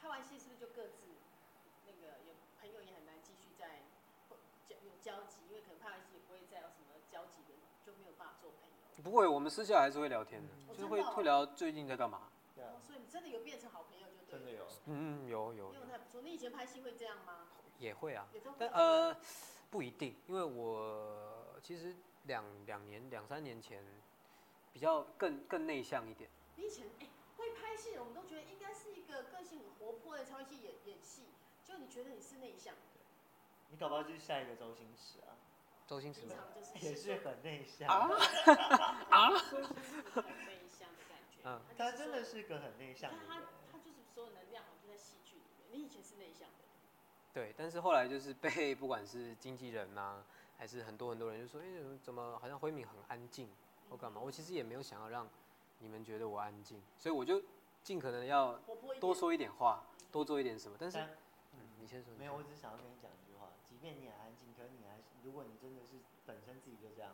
[0.00, 1.14] 拍完戏是不是就各自？
[2.58, 3.82] 朋友也很难继续再
[5.04, 7.52] 交集，因为可能怕一起不会再有什么交集的，
[7.84, 9.02] 就没有办法做朋友。
[9.02, 12.30] 不会，我们私下还是会聊天的，嗯、就是会、哦、会聊最近在干嘛。
[12.80, 14.38] 所以你真的有变成好朋友就对了。
[14.38, 15.74] 真的有，嗯，有有。
[15.74, 17.46] 因为太不错，你以前拍戏会这样吗？
[17.78, 19.14] 也会啊，也会但呃
[19.70, 23.84] 不一定，因为我其实两两年两三年前
[24.72, 26.30] 比较更更内向一点。
[26.56, 31.24] 你以前哎会拍戏，我们都觉得应该是一个个性很活泼的，才会去演演戏。
[31.64, 32.80] 就你觉得你是内向的，
[33.70, 35.36] 你搞不好就是下一个周星驰啊。
[35.86, 36.22] 周星驰
[36.80, 38.08] 也是很内向啊
[39.10, 41.40] 啊， 很内向的感觉。
[41.44, 43.26] 嗯，他真的是个很内向的人。
[43.28, 43.34] 他
[43.72, 45.78] 他就是所有能量好像就在戏剧里面。
[45.78, 46.54] 你以前是内向的。
[47.34, 50.24] 对，但是后来就是被不管是经纪人呐、啊，
[50.56, 53.50] 还是很多很多人就说，哎、欸，怎么好像辉敏很安静，
[53.90, 54.20] 或干嘛？
[54.20, 55.28] 我其实也没有想要让
[55.80, 57.42] 你们觉得我安静，所以我就
[57.82, 58.58] 尽可能要
[58.98, 60.98] 多说一点话，多做一点什么，但是。
[61.56, 63.03] 嗯，你先说没有，我只是想要跟你讲
[63.84, 67.12] 便你很安静，可是你还是，如果你真的是本身自己就这样，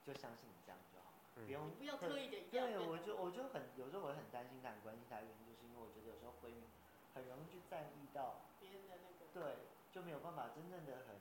[0.00, 2.48] 就相信你这样就好，嗯、不用不要特意的。
[2.48, 6.64] 对，我就我就很有时候我很担心他，很关心他的原因，就是因为我觉得有时候闺蜜
[7.12, 11.20] 很容易去在意到别人的那个，对，就没有办法真正的很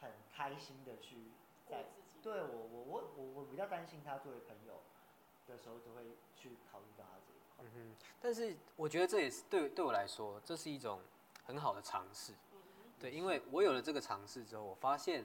[0.00, 1.36] 很开心的去
[1.68, 2.24] 在自己。
[2.24, 4.80] 对我我我我我比较担心他作为朋友
[5.46, 7.60] 的时候，都会去考虑到他这一块。
[7.60, 10.98] 嗯哼，但是我觉得这也是对对我来说，这是一种。
[11.46, 12.32] 很好的尝试，
[13.04, 15.22] 对，因为我有了这个尝试之后，我发现，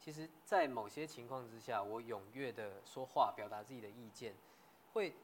[0.00, 4.34] 其实，在某些情况之下，我踊跃的说话，表达自己的意见，
[4.92, 5.14] 会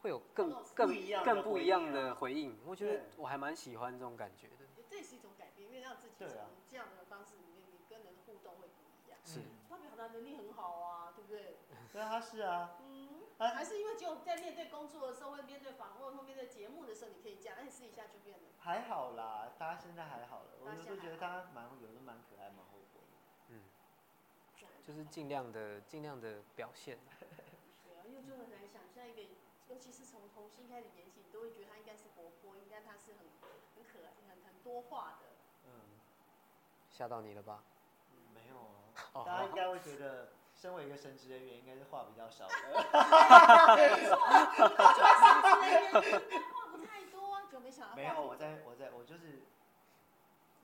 [0.00, 0.88] 会有更更
[1.22, 2.56] 更不一样的回应。
[2.64, 4.64] 我觉得我还蛮喜欢这种感觉的。
[4.88, 9.18] 这也是一种改变，因为让自己从这样的方式里面，你跟人互动会不一样。
[9.22, 11.58] 是，他表达能力很好啊，对不对？
[11.92, 12.78] 对啊，他是啊。
[12.80, 18.44] 嗯，还是因为只有在面对工作的时候，会面对访问或面对节目的时候，你可以这样，那你试一下就变了。
[18.60, 20.50] 还好啦，大家现在还好了。
[20.60, 23.08] 我就觉得他蛮有的，蛮可爱，蛮活泼的。
[23.48, 23.62] 嗯，
[24.84, 26.98] 就是尽量的尽量的表现。
[27.84, 29.22] 对啊，因为就很难想象一个，
[29.68, 33.26] 尤其是从童星开始演起，你都会觉得他应该是活泼，应该他是很
[33.74, 35.26] 很可爱、很很多话的。
[35.64, 35.98] 嗯，
[36.90, 37.64] 吓到你了吧？
[38.12, 38.56] 嗯，没有
[39.20, 40.28] 啊，大家应该会觉得。
[40.62, 42.54] 身为一个神职人员，应该是话比较少的。
[43.74, 44.14] 没错，
[44.54, 44.62] 神
[45.42, 45.90] 职人员
[46.54, 47.96] 话不太多，就没想到。
[47.96, 49.42] 没有，我在我在我就是，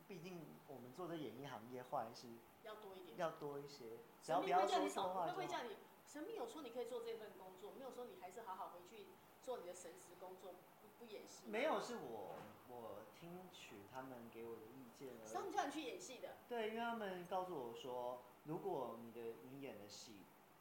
[0.07, 2.28] 毕竟我们做的演艺行业，话还是
[2.62, 3.99] 要多一点，要多一些。
[4.22, 5.74] 只要不要说错话，会不会叫你？
[6.07, 9.09] 神明有说你可以做这份工作，没有说你还是好好回去
[9.42, 11.42] 做你的神职工作，不不演戏。
[11.49, 12.36] 没有，是我
[12.68, 15.26] 我听取他们给我的意见了。
[15.34, 16.36] 他们叫你去演戏的。
[16.49, 18.22] 对，因为他们告诉我说。
[18.49, 19.20] 如果你的
[19.51, 20.16] 你演的戏，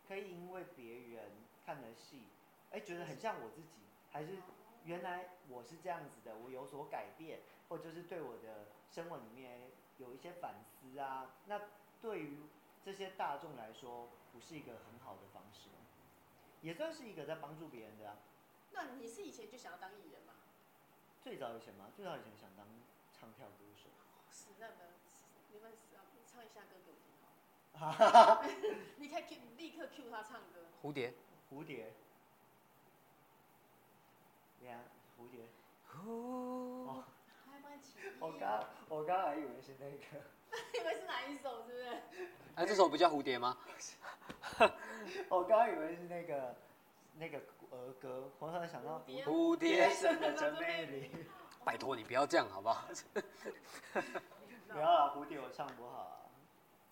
[0.06, 1.32] 可以因为别人
[1.66, 2.24] 看的戏，
[2.72, 3.80] 哎，觉得很像我自己，
[4.12, 4.34] 还是
[4.84, 11.62] 原来我是这样子的，我有所改变，或者是对我的生活里面有一些反思啊，那
[12.02, 12.40] 对于
[12.84, 15.70] 这些大众来说，不是一个很好的方式，
[16.62, 18.18] 也算是一个在帮助别人的啊。
[18.72, 20.34] 那你是以前就想要当艺人吗？
[21.22, 21.90] 最早以前吗？
[21.96, 22.68] 最早以前想当
[23.14, 23.90] 唱跳歌手。
[24.30, 24.92] 是那个，
[25.54, 25.72] 你们
[26.26, 26.97] 唱一下歌给我！
[28.98, 30.66] 你可以 Q，立刻 Q 他唱歌。
[30.82, 31.14] 蝴蝶，
[31.52, 31.94] 蝴蝶。
[34.66, 34.80] 呀，
[35.18, 35.48] 蝴蝶。
[36.06, 37.04] 哦。
[37.46, 38.00] 还蛮奇。
[38.20, 40.24] 我刚，我刚还以为是那个。
[40.74, 41.64] 以为是哪一首？
[41.68, 41.86] 是不是？
[42.56, 43.58] 哎， 这首不叫蝴蝶吗？
[45.30, 46.56] 我刚以为是那个
[47.16, 47.38] 那个
[47.72, 51.12] 儿歌，我突然想到蝴蝶生的真美丽。
[51.64, 52.88] 拜托你不要这样好不好？
[54.70, 56.27] 不要啊，蝴蝶我唱不好。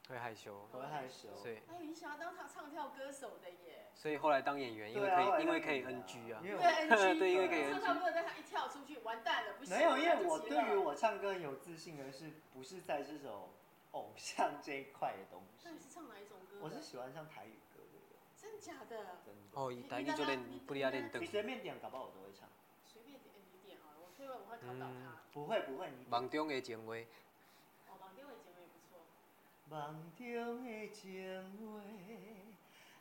[0.08, 1.30] 会害羞，会害羞。
[1.44, 1.64] 对。
[1.68, 3.90] 哎，你想要当唱唱跳歌手的耶。
[3.94, 6.40] 所以后来当演员，因为可以，因为可以 NG 啊。
[6.42, 7.72] 对 NG，对，因为可以 NG。
[7.74, 9.76] 唱跳歌，但他一跳出去，完蛋了，不行。
[9.76, 13.50] 没有，因为我对于我唱歌很有自信而是，不是在这种
[13.92, 15.66] 偶像这一块的东西。
[15.66, 16.58] 那你是唱哪一种歌？
[16.62, 18.00] 我是喜欢唱台语歌的。
[18.38, 19.18] 真假的？
[19.26, 19.60] 真的。
[19.60, 21.22] 哦，台语就练，不离啊练灯。
[21.22, 22.48] 你随便点，搞不好我都会唱。
[22.86, 25.22] 随便点，你点好了，我会问，我会考倒他。
[25.34, 26.06] 不会不会，你。
[26.08, 26.94] 梦中的情话。
[29.68, 31.42] 梦中的情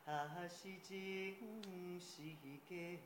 [0.07, 2.35] 话，啊是真是
[2.69, 2.99] 假？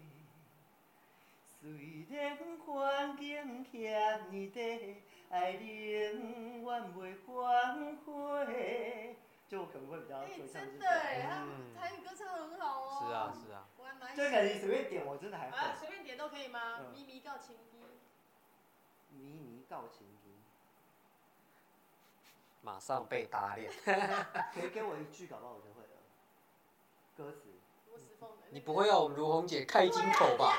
[1.60, 9.16] 虽然环境遐尼低，爱永远袂反悔。
[9.48, 10.58] 就可能会比较会唱这首。
[10.58, 12.86] 哎，真的哎，他台语歌唱得很好哦。
[13.00, 13.66] 是啊是啊。
[13.78, 14.14] 我还蛮。
[14.14, 15.56] 这个你随便点，我真的还会。
[15.56, 16.78] 啊，随便点都可以吗？
[16.94, 17.96] 咪咪告情歌。
[19.10, 20.28] 咪咪告情歌。
[22.68, 23.72] 马上被打脸，
[24.52, 25.88] 可以给我一句，搞不好我就会了。
[27.16, 27.48] 歌词。
[27.88, 28.46] 罗时丰的。
[28.50, 30.52] 你不会要我们如红姐开金口吧？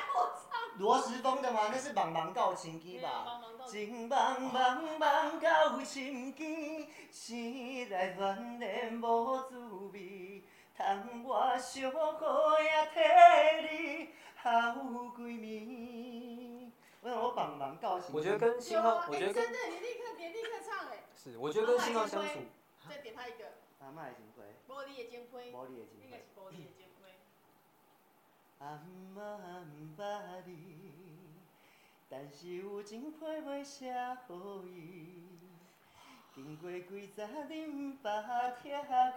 [0.80, 1.70] 罗时丰的吗？
[1.72, 3.40] 那是《茫茫到情机》吧？
[3.68, 9.60] 情茫茫茫到情机，醒来恋恋无滋
[9.94, 10.44] 味，
[10.76, 11.92] 窗外小雨
[12.64, 13.00] 也替
[13.68, 14.50] 你好
[15.16, 16.69] 闺蜜。
[17.02, 18.14] 我想我茫茫告情。
[18.14, 19.44] 我觉得跟信号，我觉得跟。
[19.44, 21.06] 真的，你立刻点，立刻唱哎。
[21.16, 22.40] 是，我觉得跟信号相处。
[22.90, 23.54] 再点他一个。
[23.80, 24.42] 阿妈的情批。
[24.68, 25.38] 玻璃的情批。
[25.52, 26.06] 玻璃的情批。
[26.06, 27.04] 应该是玻璃的情批。
[28.60, 28.82] 阿
[29.16, 29.18] 妈
[29.96, 30.52] 不捌你，
[32.10, 33.94] 但是有情批袂写
[34.30, 34.34] 予
[34.70, 35.24] 伊。
[36.36, 39.14] 经过几十年把拆开，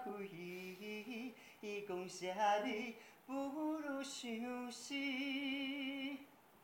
[1.61, 2.33] 伊讲写
[2.65, 3.33] 你不
[3.79, 4.95] 如相思。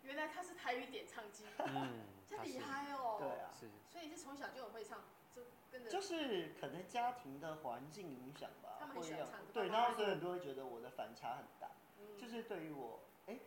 [0.08, 1.44] 原来他是台语点唱机。
[1.64, 2.00] 嗯。
[2.28, 3.16] 真厉害哦。
[3.20, 3.50] 对啊。
[3.52, 3.68] 是。
[3.88, 5.04] 所以是从小就很会唱。
[5.36, 5.90] 就跟着。
[5.90, 11.68] 就是可能家庭的环境影响吧，会让对，妈妈然后所以很多人会觉得我的反差很大，
[12.00, 13.40] 嗯、就是对于我，哎、欸，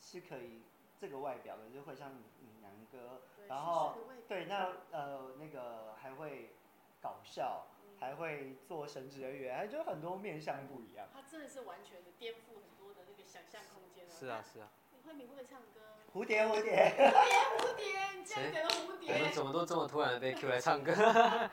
[0.00, 0.62] 是可以
[0.98, 3.96] 这个外表的，就会像闽南歌，然后
[4.28, 6.54] 对，那呃那个还会
[7.00, 11.08] 搞笑，嗯、还会做神职人员，还就很多面相不一样。
[11.12, 14.08] 他真的是完全的颠覆很多的那个想象空间。
[14.08, 14.70] 是啊是啊。
[15.04, 15.91] 慧敏会不会唱歌？
[16.14, 16.94] 蝴蝶蝴蝶。
[16.96, 17.10] 蝴蝶
[17.58, 17.84] 蝴蝶，
[18.16, 19.14] 你这样给了蝴蝶。
[19.14, 20.92] 我们怎么都这么突然被 Q 来唱歌？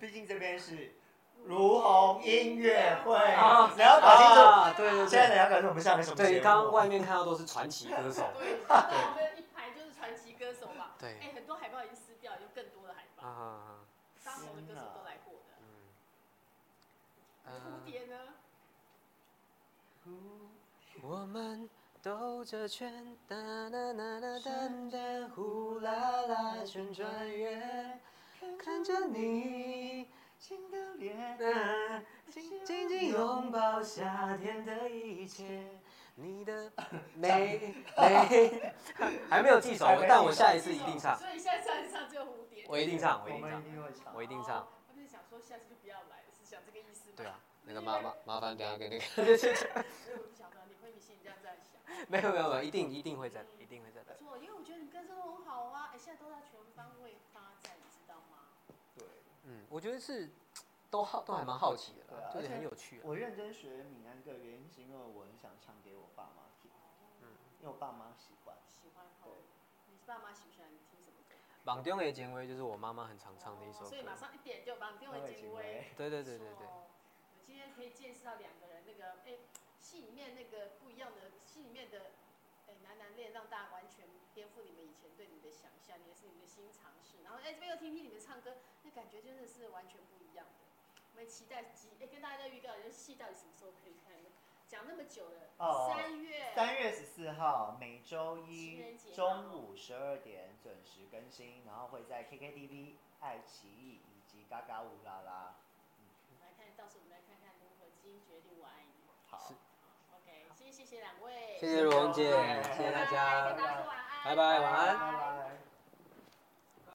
[0.00, 0.94] 毕竟这边是
[1.44, 4.76] 如红音乐会，啊你要搞清楚。
[4.76, 5.08] 对对对。
[5.08, 6.16] 现在你要搞清楚我们下面什么？
[6.16, 8.24] 对，刚刚外面看到都是传奇歌手。
[8.38, 10.92] 对， 我们一排就是传奇歌手嘛。
[10.98, 11.18] 对。
[11.20, 13.26] 哎，很多海报已经撕掉，有更多的海报。
[13.26, 13.86] 啊啊啊！
[14.24, 15.54] 当红的歌手都来过的。
[17.46, 17.52] 嗯。
[17.54, 18.16] 蝴蝶呢？
[21.02, 21.68] 我们
[22.02, 23.36] 兜着圈，哒
[23.70, 24.50] 哒哒哒哒
[24.90, 25.90] 哒，呼啦
[26.22, 27.98] 啦旋转月，
[28.56, 35.66] 看着你，新的脸，紧紧拥抱夏天的一切，
[36.14, 36.72] 你的
[37.14, 38.72] 美美，
[39.28, 41.18] 还没有记熟，但我下一次一定唱。
[41.18, 42.64] 所以下一次唱就蝴蝶。
[42.68, 44.68] 我一定唱，我一定唱，我一定唱。
[44.88, 47.14] 我就是想说，下次就不要来，是想这个意思吗？
[47.16, 49.04] 对啊，那个麻麻麻烦，等下给那个。
[52.08, 54.02] 没有没有没有， 一定一定会在，一定会在。
[54.02, 58.48] 没错，因为我觉得你歌声很好啊，哎，现在都在全方位发展，你知道吗？
[58.96, 59.06] 对，
[59.44, 60.30] 嗯，我觉得是
[60.90, 63.00] 都好，都还蛮好奇的啦，就是很有趣。
[63.04, 66.70] 我认真学闽南歌，原因是因为我很想唱给我爸妈听，
[67.22, 67.28] 嗯，
[67.60, 68.56] 因为我爸妈喜欢。
[68.66, 69.04] 喜欢。
[69.22, 69.32] 对。
[69.90, 71.34] 你爸妈喜不喜欢你听什么歌？
[71.64, 73.86] 网中的警卫就是我妈妈很常唱的一首歌。
[73.86, 75.92] 所以马上一点就网中的警卫。
[75.96, 76.66] 对对对对对。
[76.66, 79.36] 我今天可以见识到两个人那个，哎，
[79.88, 81.32] 戏里面那个不一样的。
[81.46, 82.12] 戏里面的，
[82.68, 87.22] 哎，男男恋让大家完全颠覆你们以前对你的想象，也是你们的新尝试。
[87.24, 90.52] 然后哎，这边又听听你们唱歌，那感觉真的是完全不一样的。
[91.12, 94.14] 我们期待几哎，跟大家预告，这戏到底什么时候可以看？
[94.68, 105.56] 讲那么久了，哦，三月三月十四号每周一中午十二点准时更新，然后会在 KKTV、爱奇艺以及嘎嘎乌拉拉。
[105.96, 108.92] 嗯，来看到时候我们来看看如何基因决定我爱你。
[109.26, 109.50] 好。
[110.88, 112.32] 谢谢两位，谢谢如红姐，
[112.74, 113.54] 谢谢大家，
[114.24, 115.58] 拜拜，晚安。